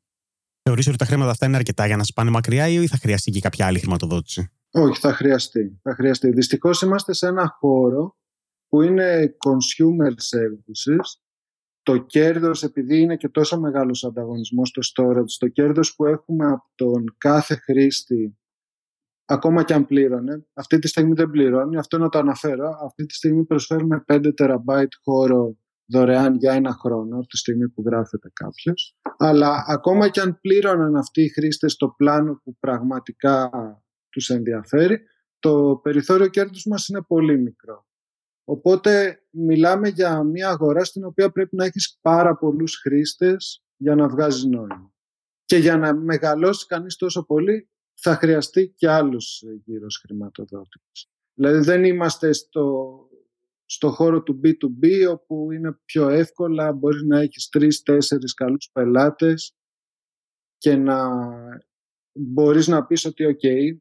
[0.62, 3.40] Θεωρείς ότι τα χρήματα αυτά είναι αρκετά για να σπάνε μακριά ή θα χρειαστεί και
[3.40, 5.78] κάποια άλλη χρηματοδότηση; Όχι, θα χρειαστεί.
[5.83, 6.31] Θα χρειαστεί.
[6.31, 8.16] Δυστυχώς είμαστε σε ένα χώρο
[8.72, 11.20] που είναι consumer services,
[11.82, 16.70] το κέρδος, επειδή είναι και τόσο μεγάλος ανταγωνισμός στο storage, το κέρδος που έχουμε από
[16.74, 18.38] τον κάθε χρήστη,
[19.24, 23.14] ακόμα και αν πλήρωνε, αυτή τη στιγμή δεν πληρώνει, αυτό να το αναφέρω, αυτή τη
[23.14, 25.56] στιγμή προσφέρουμε 5 τεραμπάιτ χώρο
[25.87, 28.96] δωρεάν για ένα χρόνο, από τη στιγμή που γράφεται κάποιος.
[29.18, 33.50] Αλλά ακόμα και αν πλήρωναν αυτοί οι χρήστες το πλάνο που πραγματικά
[34.08, 35.00] τους ενδιαφέρει,
[35.38, 37.87] το περιθώριο κέρδους μας είναι πολύ μικρό.
[38.44, 44.09] Οπότε μιλάμε για μια αγορά στην οποία πρέπει να έχεις πάρα πολλούς χρήστες για να
[44.09, 44.92] βγάζει νόημα.
[45.44, 51.11] Και για να μεγαλώσει κανείς τόσο πολύ θα χρειαστεί και άλλους γύρω χρηματοδότης.
[51.35, 52.96] Δηλαδή δεν είμαστε στο,
[53.64, 59.57] στο χώρο του B2B όπου είναι πιο εύκολα, μπορείς να έχεις τρεις-τέσσερις καλούς πελάτες
[60.59, 61.09] και να
[62.12, 63.76] μπορείς να πεις ότι ok,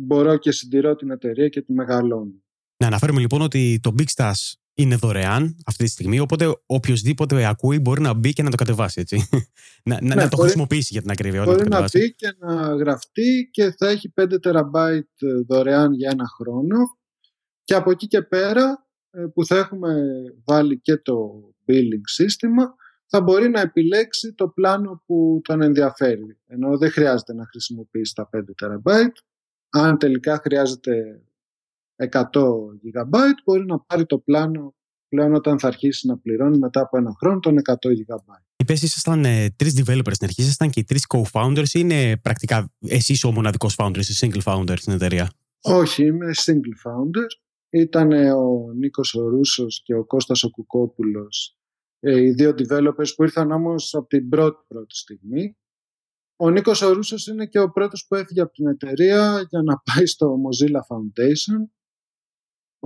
[0.00, 2.44] μπορώ και συντηρώ την εταιρεία και τη μεγαλώνω.
[2.76, 7.78] Να αναφέρουμε λοιπόν ότι το Big Stars είναι δωρεάν αυτή τη στιγμή, οπότε οποιοδήποτε ακούει
[7.78, 9.28] μπορεί να μπει και να το κατεβάσει, έτσι.
[9.84, 11.44] να, ναι, να το χρησιμοποιήσει για την ακρίβεια.
[11.44, 15.08] Μπορεί να μπει και να γραφτεί και θα έχει 5 τεραμπάιτ
[15.46, 16.76] δωρεάν για ένα χρόνο
[17.64, 19.94] και από εκεί και πέρα ε, που θα έχουμε
[20.44, 21.14] βάλει και το
[21.66, 22.74] billing σύστημα
[23.06, 26.38] θα μπορεί να επιλέξει το πλάνο που τον ενδιαφέρει.
[26.46, 29.16] Ενώ δεν χρειάζεται να χρησιμοποιήσει τα 5 τεραμπάιτ.
[29.68, 31.22] Αν τελικά χρειάζεται
[31.96, 32.20] 100
[32.82, 34.74] GB μπορεί να πάρει το πλάνο
[35.08, 38.42] πλέον όταν θα αρχίσει να πληρώνει μετά από ένα χρόνο τον 100 GB.
[38.56, 42.72] Είπε, ήσασταν ε, τρεις developers στην αρχή, ήσασταν και οι τρεις co-founders ή είναι πρακτικά
[42.88, 45.30] εσύ ο μοναδικός founder, είσαι single founder στην εταιρεία;
[45.60, 47.26] Όχι, είμαι single founder.
[47.70, 51.56] Ήταν ο Νίκος ο Ρούσος και ο Κώστας ο Κουκόπουλος
[52.00, 55.56] ε, οι δύο developers που ήρθαν όμως από την πρώτη πρώτη στιγμή
[56.36, 59.76] ο Νίκος ο Ρούσος είναι και ο πρώτος που έφυγε από την εταιρεία για να
[59.78, 61.75] πάει στο Mozilla Foundation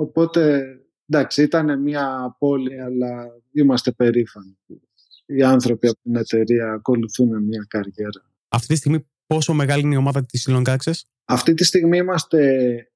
[0.00, 0.64] Οπότε,
[1.08, 4.80] εντάξει, ήταν μια πόλη, αλλά είμαστε περήφανοι που
[5.26, 8.32] οι άνθρωποι από την εταιρεία ακολουθούν μια καριέρα.
[8.48, 11.00] Αυτή τη στιγμή πόσο μεγάλη είναι η ομάδα της Long Access?
[11.24, 12.42] Αυτή τη στιγμή είμαστε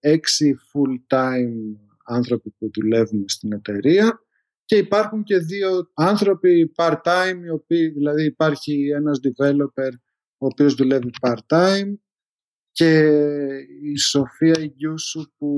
[0.00, 1.52] έξι full-time
[2.04, 4.20] άνθρωποι που δουλεύουν στην εταιρεία
[4.64, 9.90] και υπάρχουν και δύο άνθρωποι part-time, οι οποίοι, δηλαδή υπάρχει ένας developer
[10.38, 11.94] ο οποίος δουλεύει part-time
[12.74, 12.98] και
[13.82, 15.48] η Σοφία Ιγιούσου που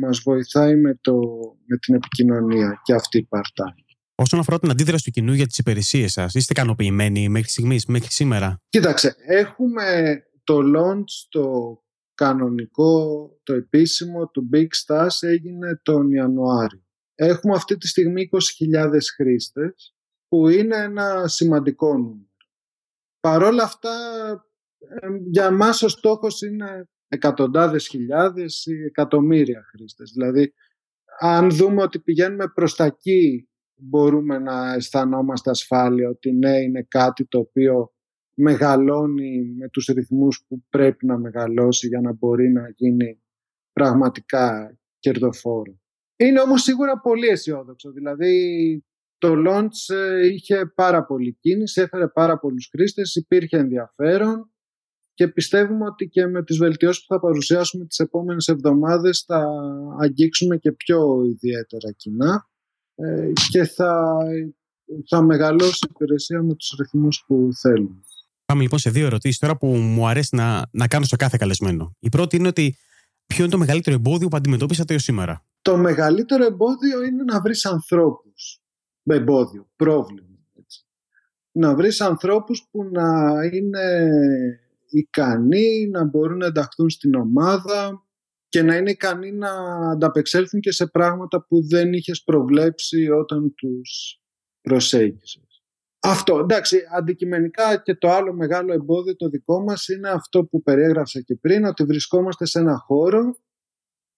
[0.00, 1.18] μας βοηθάει με, το,
[1.66, 3.82] με την επικοινωνία και αυτή η part-time.
[4.14, 8.10] Όσον αφορά την αντίδραση του κοινού για τις υπηρεσίες σας, είστε ικανοποιημένοι μέχρι στιγμής, μέχρι
[8.10, 11.76] σήμερα; Κοίταξε, έχουμε το launch, το
[12.14, 16.82] κανονικό, το επίσημο του Big Stars έγινε τον Ιανουάριο.
[17.14, 18.28] Έχουμε αυτή τη στιγμή
[18.74, 19.94] 20.000 χρήστες
[20.28, 22.28] που είναι ένα σημαντικό νούμερο.
[23.20, 23.90] παρόλα αυτά
[25.30, 30.10] για μας ο στόχος είναι εκατοντάδες χιλιάδες ή εκατομμύρια χρήστες.
[30.10, 30.52] Δηλαδή,
[31.20, 37.26] αν δούμε ότι πηγαίνουμε προς τα εκεί, μπορούμε να αισθανόμαστε ασφάλεια ότι ναι, είναι κάτι
[37.26, 37.92] το οποίο
[38.34, 43.22] μεγαλώνει με τους ρυθμούς που πρέπει να μεγαλώσει για να μπορεί να γίνει
[43.72, 45.78] πραγματικά κερδοφόρο.
[46.16, 47.90] Είναι όμως σίγουρα πολύ αισιόδοξο.
[47.92, 48.84] Δηλαδή
[49.18, 54.52] το launch ε, είχε πάρα πολύ κίνηση, έφερε πάρα πολλούς χρήστες, υπήρχε ενδιαφέρον
[55.18, 59.46] και πιστεύουμε ότι και με τις βελτιώσεις που θα παρουσιάσουμε τις επόμενες εβδομάδες θα
[60.00, 62.48] αγγίξουμε και πιο ιδιαίτερα κοινά
[62.94, 64.16] ε, και θα,
[65.08, 68.02] θα μεγαλώσει η υπηρεσία με τους ρυθμούς που θέλουμε.
[68.44, 71.96] Πάμε λοιπόν σε δύο ερωτήσεις τώρα που μου αρέσει να, να κάνω στο κάθε καλεσμένο.
[71.98, 72.76] Η πρώτη είναι ότι
[73.26, 77.64] ποιο είναι το μεγαλύτερο εμπόδιο που αντιμετώπισατε έως σήμερα; Το μεγαλύτερο εμπόδιο είναι να βρεις
[77.64, 78.60] ανθρώπους.
[79.02, 80.38] Εμπόδιο, πρόβλημα.
[80.60, 80.86] Έτσι.
[81.52, 83.82] Να βρεις ανθρώπους που να είναι
[84.88, 88.02] ικανοί να μπορούν να ενταχθούν στην ομάδα
[88.48, 89.50] και να είναι ικανοί να
[89.90, 94.20] ανταπεξέλθουν και σε πράγματα που δεν είχες προβλέψει όταν τους
[94.60, 95.62] προσέγγισες.
[96.00, 101.20] Αυτό, εντάξει, αντικειμενικά και το άλλο μεγάλο εμπόδιο το δικό μας είναι αυτό που περιέγραψα
[101.20, 103.38] και πριν, ότι βρισκόμαστε σε ένα χώρο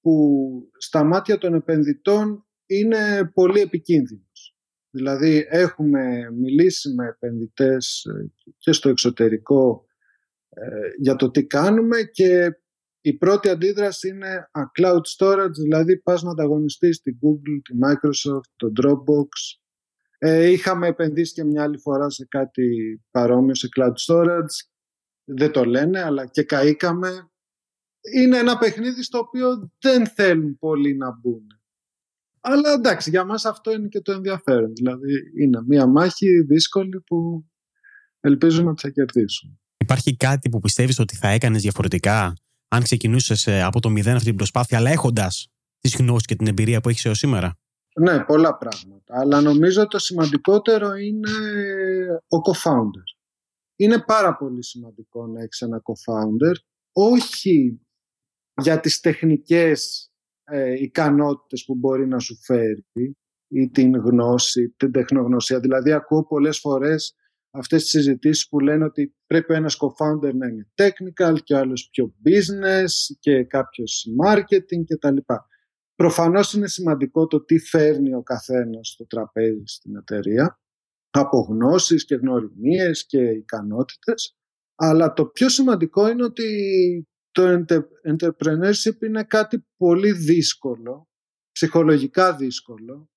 [0.00, 4.56] που στα μάτια των επενδυτών είναι πολύ επικίνδυνος.
[4.90, 9.89] Δηλαδή έχουμε μιλήσει με επενδυτές ε, και στο εξωτερικό ε,
[10.98, 12.50] για το τι κάνουμε και
[13.00, 18.50] η πρώτη αντίδραση είναι a cloud storage, δηλαδή πας να ανταγωνιστείς την Google, τη Microsoft,
[18.56, 19.58] το Dropbox.
[20.18, 24.68] Ε, είχαμε επενδύσει και μια άλλη φορά σε κάτι παρόμοιο σε cloud storage.
[25.24, 27.30] Δεν το λένε, αλλά και καήκαμε.
[28.14, 31.46] Είναι ένα παιχνίδι στο οποίο δεν θέλουν πολλοί να μπουν.
[32.40, 34.72] Αλλά εντάξει, για μας αυτό είναι και το ενδιαφέρον.
[34.74, 37.46] Δηλαδή είναι μια μάχη δύσκολη που
[38.20, 39.59] ελπίζουμε ότι θα κερδίσουμε.
[39.90, 42.34] Υπάρχει κάτι που πιστεύεις ότι θα έκανες διαφορετικά
[42.68, 45.48] αν ξεκινούσες ε, από το μηδέν αυτή την προσπάθεια, αλλά έχοντας
[45.78, 47.58] τις γνώσεις και την εμπειρία που έχεις έως σήμερα;
[48.00, 49.18] Ναι, πολλά πράγματα.
[49.20, 51.30] Αλλά νομίζω το σημαντικότερο είναι
[52.28, 53.16] ο co-founder.
[53.76, 56.54] Είναι πάρα πολύ σημαντικό να έχεις ένα co-founder,
[56.92, 57.80] όχι
[58.62, 60.10] για τις τεχνικές
[60.44, 62.86] ε, ικανότητες που μπορεί να σου φέρει
[63.48, 65.60] ή την γνώση, την τεχνογνωσία.
[65.60, 67.14] Δηλαδή ακούω πολλές φορές
[67.50, 71.88] αυτές τις συζητήσεις που λένε ότι πρέπει ένας co-founder να είναι technical και ο άλλος
[71.92, 75.16] πιο business και κάποιος marketing κτλ.
[75.94, 80.60] Προφανώς είναι σημαντικό το τι φέρνει ο καθένας στο τραπέζι στην εταιρεία
[81.10, 84.34] από γνώσεις και γνωριμίες και ικανότητες
[84.82, 86.48] αλλά το πιο σημαντικό είναι ότι
[87.30, 87.64] το
[88.08, 91.08] entrepreneurship είναι κάτι πολύ δύσκολο,
[91.52, 93.10] ψυχολογικά δύσκολο.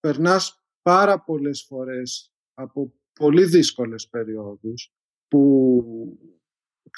[0.00, 4.92] Περνάς πάρα πολλές φορές από πολύ δύσκολες περιόδους
[5.28, 5.82] που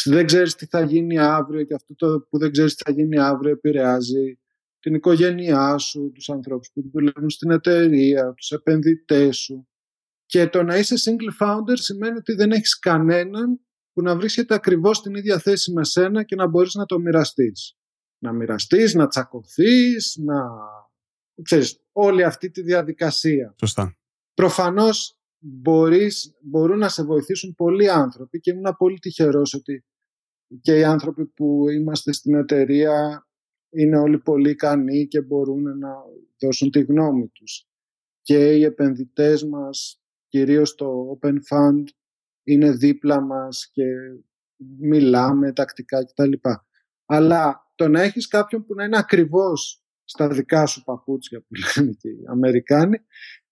[0.04, 3.18] δεν ξέρεις τι θα γίνει αύριο και αυτό το που δεν ξέρεις τι θα γίνει
[3.18, 4.38] αύριο επηρεάζει
[4.78, 9.68] την οικογένειά σου, τους ανθρώπους που δουλεύουν στην εταιρεία, τους επενδυτές σου.
[10.26, 13.60] Και το να είσαι single founder σημαίνει ότι δεν έχεις κανέναν
[13.92, 17.76] που να βρίσκεται ακριβώς στην ίδια θέση με σένα και να μπορείς να το μοιραστείς.
[18.18, 20.44] Να μοιραστείς, να τσακωθείς, να...
[21.42, 23.54] Ξέρεις, όλη αυτή τη διαδικασία.
[23.58, 23.96] Σωστά.
[24.34, 29.84] Προφανώς μπορείς, μπορούν να σε βοηθήσουν πολλοί άνθρωποι και ήμουν πολύ τυχερός ότι
[30.60, 33.26] και οι άνθρωποι που είμαστε στην εταιρεία
[33.70, 35.94] είναι όλοι πολύ ικανοί και μπορούν να
[36.40, 37.68] δώσουν τη γνώμη τους.
[38.20, 41.84] Και οι επενδυτές μας, κυρίως το Open Fund,
[42.44, 43.84] είναι δίπλα μας και
[44.78, 46.32] μιλάμε τακτικά κτλ.
[47.06, 51.92] Αλλά το να έχεις κάποιον που να είναι ακριβώς στα δικά σου παπούτσια που λένε
[51.92, 52.98] και οι Αμερικάνοι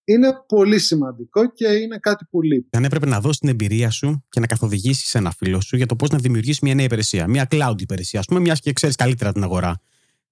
[0.05, 2.69] είναι πολύ σημαντικό και είναι κάτι που λείπει.
[2.77, 5.97] Αν έπρεπε να δώσεις την εμπειρία σου και να καθοδηγήσεις ένα φίλο σου για το
[5.97, 9.33] πώς να δημιουργήσεις μια νέα υπηρεσία, μια cloud υπηρεσία, ας πούμε, μιας και ξέρεις καλύτερα
[9.33, 9.81] την αγορά,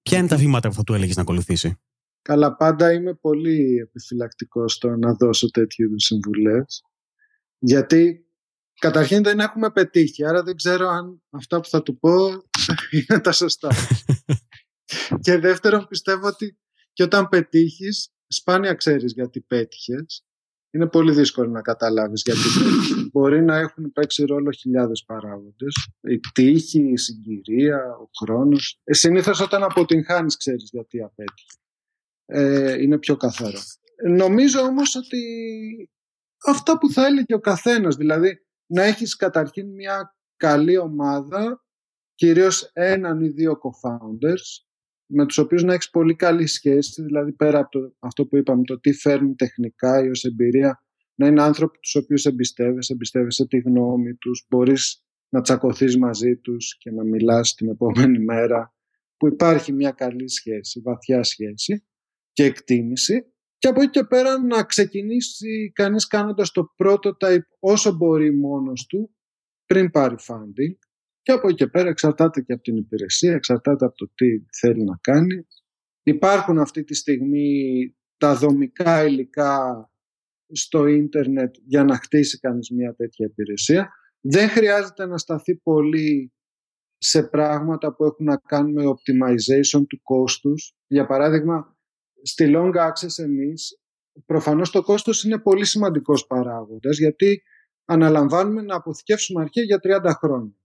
[0.01, 1.77] ποια είναι τα βήματα που θα του έλεγες να ακολουθήσει;
[2.21, 6.83] Καλά, πάντα είμαι πολύ επιφυλακτικός στο να δώσω τέτοιου είδους συμβουλές.
[7.59, 8.25] Γιατί
[8.79, 12.15] καταρχήν δεν έχουμε πετύχει, άρα δεν ξέρω αν αυτά που θα του πω
[13.09, 13.69] είναι τα σωστά.
[15.25, 16.57] και δεύτερον, πιστεύω ότι
[16.93, 20.25] και όταν πετύχεις, σπάνια ξέρεις γιατί πέτυχες.
[20.71, 23.09] Είναι πολύ δύσκολο να καταλάβεις γιατί πέτυχες.
[23.11, 25.73] Μπορεί να έχουν παίξει ρόλο χιλιάδες παράγοντες.
[26.01, 28.79] Η τύχη, η συγκυρία, ο χρόνος.
[28.83, 31.57] Ε, συνήθως όταν αποτυγχάνεις ξέρεις γιατί απέτυχες.
[32.25, 33.59] Ε, είναι πιο καθαρό.
[34.09, 35.19] Νομίζω όμως ότι
[36.45, 41.65] αυτά που θα έλεγε ο καθένας, δηλαδή να έχεις καταρχήν μια καλή ομάδα,
[42.15, 44.65] κυρίως έναν ή δύο co-founders,
[45.13, 48.63] με τους οποίους να έχεις πολύ καλή σχέση, δηλαδή πέρα από το, αυτό που είπαμε,
[48.63, 50.83] το τι φέρνει τεχνικά ή ως εμπειρία,
[51.15, 56.77] να είναι άνθρωποι τους οποίους εμπιστεύεσαι, εμπιστεύεσαι τη γνώμη τους, μπορείς να τσακωθείς μαζί τους
[56.77, 58.73] και να μιλάς την επόμενη μέρα,
[59.17, 61.85] που υπάρχει μια καλή σχέση, βαθιά σχέση
[62.31, 63.25] και εκτίμηση.
[63.57, 69.15] Και από εκεί και πέρα να ξεκινήσει κανείς κάνοντας το prototype όσο μπορεί μόνος του
[69.65, 70.77] πριν πάρει funding
[71.23, 74.25] και από εκεί και πέρα εξαρτάται και από την υπηρεσία, εξαρτάται από το τι
[74.59, 75.47] θέλει να κάνει.
[76.03, 79.89] Υπάρχουν αυτή τη στιγμή τα δομικά υλικά
[80.51, 83.89] στο ίντερνετ για να χτίσει κανείς μια τέτοια υπηρεσία.
[84.21, 86.33] Δεν χρειάζεται να σταθεί πολύ
[86.97, 90.75] σε πράγματα που έχουν να κάνουν με optimization του κόστους.
[90.87, 91.77] Για παράδειγμα,
[92.21, 93.79] στη Long Access εμείς,
[94.25, 97.43] προφανώς το κόστος είναι πολύ σημαντικός παράγοντας, γιατί
[97.85, 100.62] αναλαμβάνουμε να αποθηκεύσουμε αρχεία για 30 χρόνια.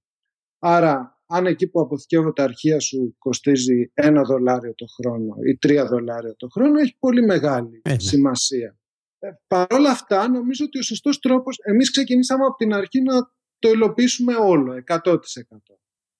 [0.58, 5.86] Άρα, αν εκεί που αποθηκεύω τα αρχεία σου κοστίζει ένα δολάριο το χρόνο ή τρία
[5.86, 7.98] δολάρια το χρόνο, έχει πολύ μεγάλη ε, ναι.
[7.98, 8.78] σημασία.
[9.18, 13.14] Ε, Παρ' όλα αυτά, νομίζω ότι ο σωστός τρόπος, εμείς ξεκινήσαμε από την αρχή να
[13.58, 15.14] το υλοποιήσουμε όλο, 100%.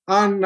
[0.04, 0.42] Αν,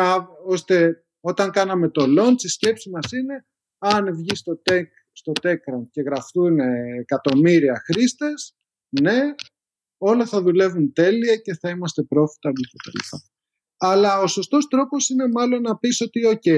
[0.46, 3.46] ώστε όταν κάναμε το launch, η σκέψη μας είναι,
[3.78, 6.58] αν βγει στο tech, στο TechCrunch και γραφτούν
[7.00, 8.56] εκατομμύρια χρήστες,
[9.00, 9.20] ναι,
[9.98, 13.16] όλα θα δουλεύουν τέλεια και θα είμαστε profitable κτλ.
[13.84, 16.50] Αλλά ο σωστός τρόπος είναι μάλλον να πεις ότι ok,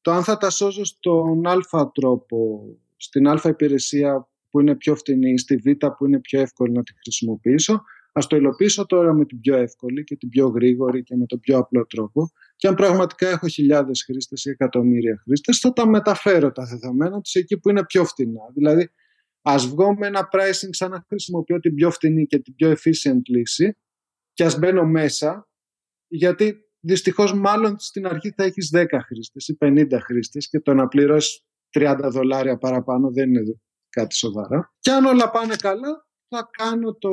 [0.00, 2.64] το αν θα τα σώζω στον α τρόπο,
[2.96, 6.92] στην α υπηρεσία που είναι πιο φτηνή, στη β που είναι πιο εύκολη να τη
[7.02, 7.82] χρησιμοποιήσω,
[8.12, 11.40] ας το υλοποιήσω τώρα με την πιο εύκολη και την πιο γρήγορη και με τον
[11.40, 16.52] πιο απλό τρόπο και αν πραγματικά έχω χιλιάδες χρήστες ή εκατομμύρια χρήστες θα τα μεταφέρω
[16.52, 18.42] τα δεδομένα τους εκεί που είναι πιο φτηνά.
[18.54, 18.90] Δηλαδή
[19.42, 23.22] ας βγω με ένα pricing σαν να χρησιμοποιώ την πιο φτηνή και την πιο efficient
[23.28, 23.76] λύση
[24.32, 25.49] και ας μπαίνω μέσα
[26.10, 30.88] γιατί δυστυχώς μάλλον στην αρχή θα έχεις 10 χρήστες ή 50 χρήστες και το να
[30.88, 31.44] πληρώσεις
[31.78, 33.40] 30 δολάρια παραπάνω δεν είναι
[33.88, 34.74] κάτι σοβαρά.
[34.78, 37.10] Και αν όλα πάνε καλά, θα κάνω το,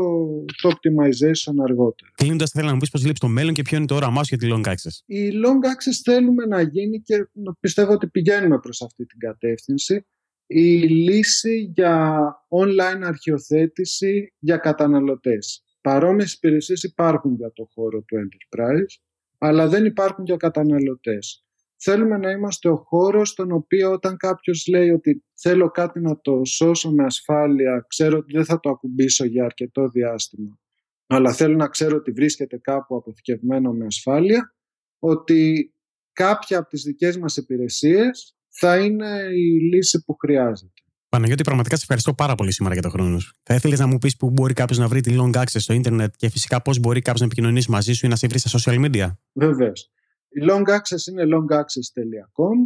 [0.61, 2.11] το optimization αργότερα.
[2.15, 4.35] Κλείνοντας, θέλω να μου πεις πώς λείπει το μέλλον και ποιο είναι το όραμά σου
[4.35, 5.03] για τη long access.
[5.05, 7.29] Η long access θέλουμε να γίνει και
[7.59, 10.05] πιστεύω ότι πηγαίνουμε προς αυτή την κατεύθυνση.
[10.45, 15.63] Η λύση για online αρχιοθέτηση για καταναλωτές.
[15.88, 19.01] Παρόμοιες υπηρεσίες υπάρχουν για το χώρο του enterprise,
[19.38, 21.45] αλλά δεν υπάρχουν για καταναλωτές.
[21.75, 26.41] Θέλουμε να είμαστε ο χώρος στον οποίο όταν κάποιος λέει ότι θέλω κάτι να το
[26.45, 30.59] σώσω με ασφάλεια, ξέρω ότι δεν θα το ακουμπήσω για αρκετό διάστημα,
[31.07, 34.55] αλλά θέλω να ξέρω ότι βρίσκεται κάπου αποθηκευμένο με ασφάλεια,
[34.99, 35.73] ότι
[36.11, 40.81] κάποια από τις δικές μας υπηρεσίες θα είναι η λύση που χρειάζεται.
[41.09, 43.35] Παναγιώτη, πραγματικά σε ευχαριστώ πάρα πολύ σήμερα για τον χρόνο σου.
[43.43, 46.13] Θα ήθελες να μου πεις πού μπορεί κάποιος να βρει τη long access στο Ιντερνετ
[46.17, 48.85] και φυσικά πώς μπορεί κάποιος να επικοινωνήσει μαζί σου ή να σε βρει στα social
[48.85, 49.91] media; Βεβαίως.
[50.29, 52.57] Η long access είναι longaccess.com,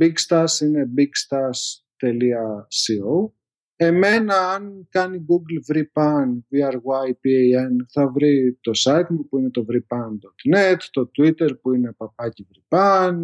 [0.00, 3.30] big stars είναι bigstars.co.
[3.78, 10.76] Εμένα, αν κάνει Google VRIPAN, VRYPAN, θα βρει το site μου που είναι το vripan.net,
[10.90, 13.14] το Twitter που είναι παπάκι VRIPAN,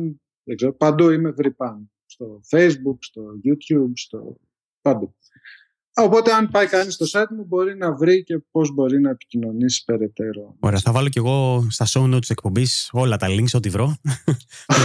[0.43, 1.87] δεν ξέρω, παντού είμαι VRIPAN.
[2.07, 4.37] Στο Facebook, στο YouTube, στο
[4.83, 5.15] παντού.
[5.95, 9.85] Οπότε, αν πάει κανείς στο site μου, μπορεί να βρει και πώς μπορεί να επικοινωνήσει
[9.85, 10.57] περαιτέρω.
[10.61, 13.97] Ωραία, θα βάλω κι εγώ στα show notes εκπομπής όλα τα links, ό,τι βρω.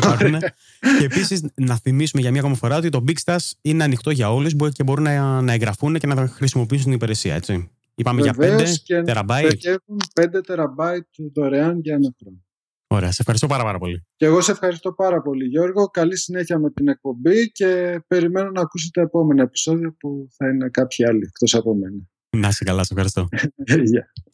[0.99, 4.33] και επίσης να θυμίσουμε για μία ακόμα φορά ότι το Big Stars είναι ανοιχτό για
[4.33, 7.35] όλους και μπορούν να, να εγγραφούν και να χρησιμοποιήσουν την υπηρεσία.
[7.35, 7.69] Έτσι.
[7.95, 9.53] Είπαμε Βεβαίως για 5 τεραμπάιτ.
[9.53, 12.46] Και έχουν 5 τεραμπάιτ δωρεάν για ένα χρόνο.
[12.87, 14.05] Ωραία, σε ευχαριστώ πάρα, πάρα πολύ.
[14.15, 15.85] Και εγώ σε ευχαριστώ πάρα πολύ Γιώργο.
[15.85, 21.05] Καλή συνέχεια με την εκπομπή και περιμένω να ακούσετε επόμενα επεισόδια που θα είναι κάποιοι
[21.05, 21.95] άλλοι εκτός από μένα.
[22.37, 23.27] Να είσαι καλά, σε ευχαριστώ.
[23.95, 24.25] yeah.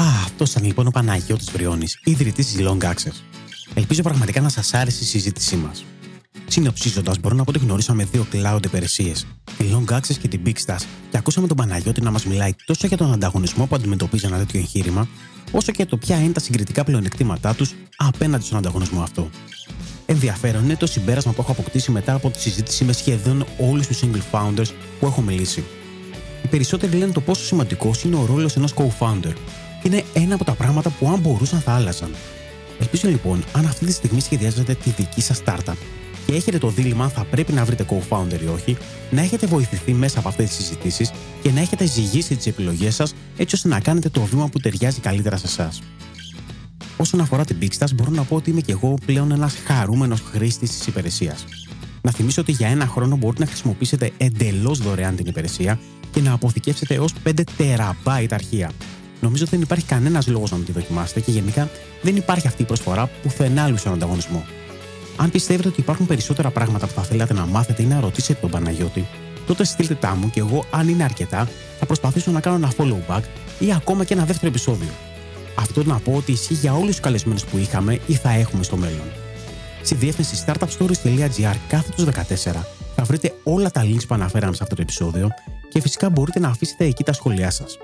[0.00, 3.22] Α, αυτός ήταν λοιπόν ο Παναγιώτης Βριώνης, ίδρυτης της Long Access.
[3.74, 5.84] Ελπίζω πραγματικά να σας άρεσε η συζήτησή μας.
[6.48, 9.26] Συνοψίζοντας, μπορώ να πω ότι γνωρίσαμε δύο cloud υπηρεσίες,
[9.58, 12.86] τη Long Access και την Big Stars, και ακούσαμε τον Παναγιώτη να μας μιλάει τόσο
[12.86, 15.08] για τον ανταγωνισμό που αντιμετωπίζει ένα τέτοιο εγχείρημα,
[15.52, 19.30] όσο και το ποια είναι τα συγκριτικά πλεονεκτήματά τους απέναντι στον ανταγωνισμό αυτό.
[20.06, 24.00] Ενδιαφέρον είναι το συμπέρασμα που έχω αποκτήσει μετά από τη συζήτηση με σχεδόν όλους τους
[24.02, 24.68] single founders
[25.00, 25.64] που έχω μιλήσει.
[26.44, 29.32] Οι περισσότεροι λένε το πόσο σημαντικός είναι ο ρόλος ενός co-founder.
[29.82, 32.14] Είναι ένα από τα πράγματα που αν μπορούσαν θα άλλαζαν.
[32.80, 35.76] Ελπίζω λοιπόν, αν αυτή τη στιγμή σχεδιάζετε τη δική σας startup
[36.28, 38.76] και έχετε το δίλημα αν θα πρέπει να βρείτε co-founder ή όχι,
[39.10, 41.10] να έχετε βοηθηθεί μέσα από αυτές τις συζητήσεις
[41.42, 45.00] και να έχετε ζυγίσει τις επιλογές σας έτσι ώστε να κάνετε το βήμα που ταιριάζει
[45.00, 45.82] καλύτερα σε εσάς.
[46.96, 50.70] Όσον αφορά την Bigstars, μπορώ να πω ότι είμαι και εγώ πλέον ένας χαρούμενος χρήστης
[50.70, 51.44] της υπηρεσίας.
[52.02, 55.78] Να θυμίσω ότι για ένα χρόνο μπορείτε να χρησιμοποιήσετε εντελώς δωρεάν την υπηρεσία
[56.10, 58.70] και να αποθηκεύσετε έως 5 τεραμπάιτ αρχεία.
[59.20, 61.70] Νομίζω ότι δεν υπάρχει κανένας λόγος να μην τη δοκιμάσετε και γενικά
[62.02, 64.44] δεν υπάρχει αυτή η προσφορά πουθενά άλλου στον ανταγωνισμό.
[65.20, 68.50] Αν πιστεύετε ότι υπάρχουν περισσότερα πράγματα που θα θέλατε να μάθετε ή να ρωτήσετε τον
[68.50, 69.06] Παναγιώτη,
[69.46, 71.48] τότε στείλτε τα μου και εγώ, αν είναι αρκετά,
[71.78, 73.22] θα προσπαθήσω να κάνω ένα follow back
[73.58, 74.88] ή ακόμα και ένα δεύτερο επεισόδιο.
[75.54, 78.76] Αυτό να πω ότι ισχύει για όλους τους καλεσμένους που είχαμε ή θα έχουμε στο
[78.76, 79.06] μέλλον.
[79.82, 82.12] Στη διεύθυνση startupstories.gr κάθετος 14
[82.96, 85.28] θα βρείτε όλα τα links που αναφέραμε σε αυτό το επεισόδιο
[85.68, 87.78] και φυσικά μπορείτε να αφήσετε εκεί τα σχόλιά σας.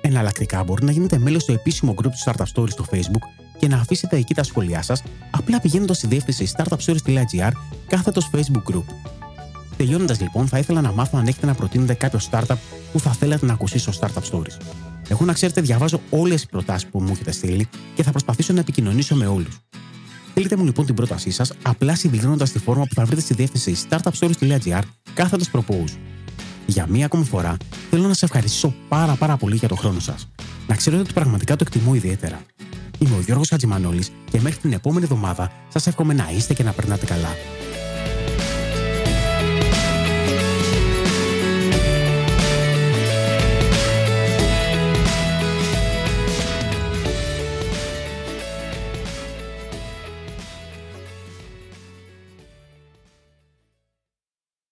[0.00, 3.76] Εναλλακτικά μπορείτε να γίνετε μέλος στο επίσημο group του Startup Stories στο Facebook και να
[3.76, 7.50] αφήσετε εκεί τα σχόλιά σας απλά πηγαίνοντας στη διεύθυνση startupstories.gr
[7.86, 8.84] κάθετος Facebook group.
[9.76, 12.56] Τελειώνοντας λοιπόν, θα ήθελα να μάθω αν έχετε να προτείνετε κάποιο startup
[12.92, 14.56] που θα θέλατε να ακουσει στο Startup Stories.
[15.08, 18.60] Εγώ να ξέρετε, διαβάζω όλες τις προτάσεις που μου έχετε στείλει και θα προσπαθήσω να
[18.60, 19.58] επικοινωνήσω με όλους.
[20.30, 23.86] Στείλτε μου λοιπόν την πρότασή σας απλά συμπληρώνοντα τη φόρμα που θα βρείτε στη διεύθυνση
[23.88, 24.82] startupstories.gr
[25.14, 25.96] κάθετος propose.
[26.66, 27.56] Για μία ακόμη φορά,
[27.90, 30.28] θέλω να σας ευχαριστήσω πάρα πάρα πολύ για τον χρόνο σας.
[30.66, 32.40] Να ξέρετε ότι πραγματικά το εκτιμώ ιδιαίτερα.
[32.98, 36.72] Είμαι ο Γιώργος Χατζημανόλης και μέχρι την επόμενη εβδομάδα σας εύχομαι να είστε και να
[36.72, 37.28] περνάτε καλά.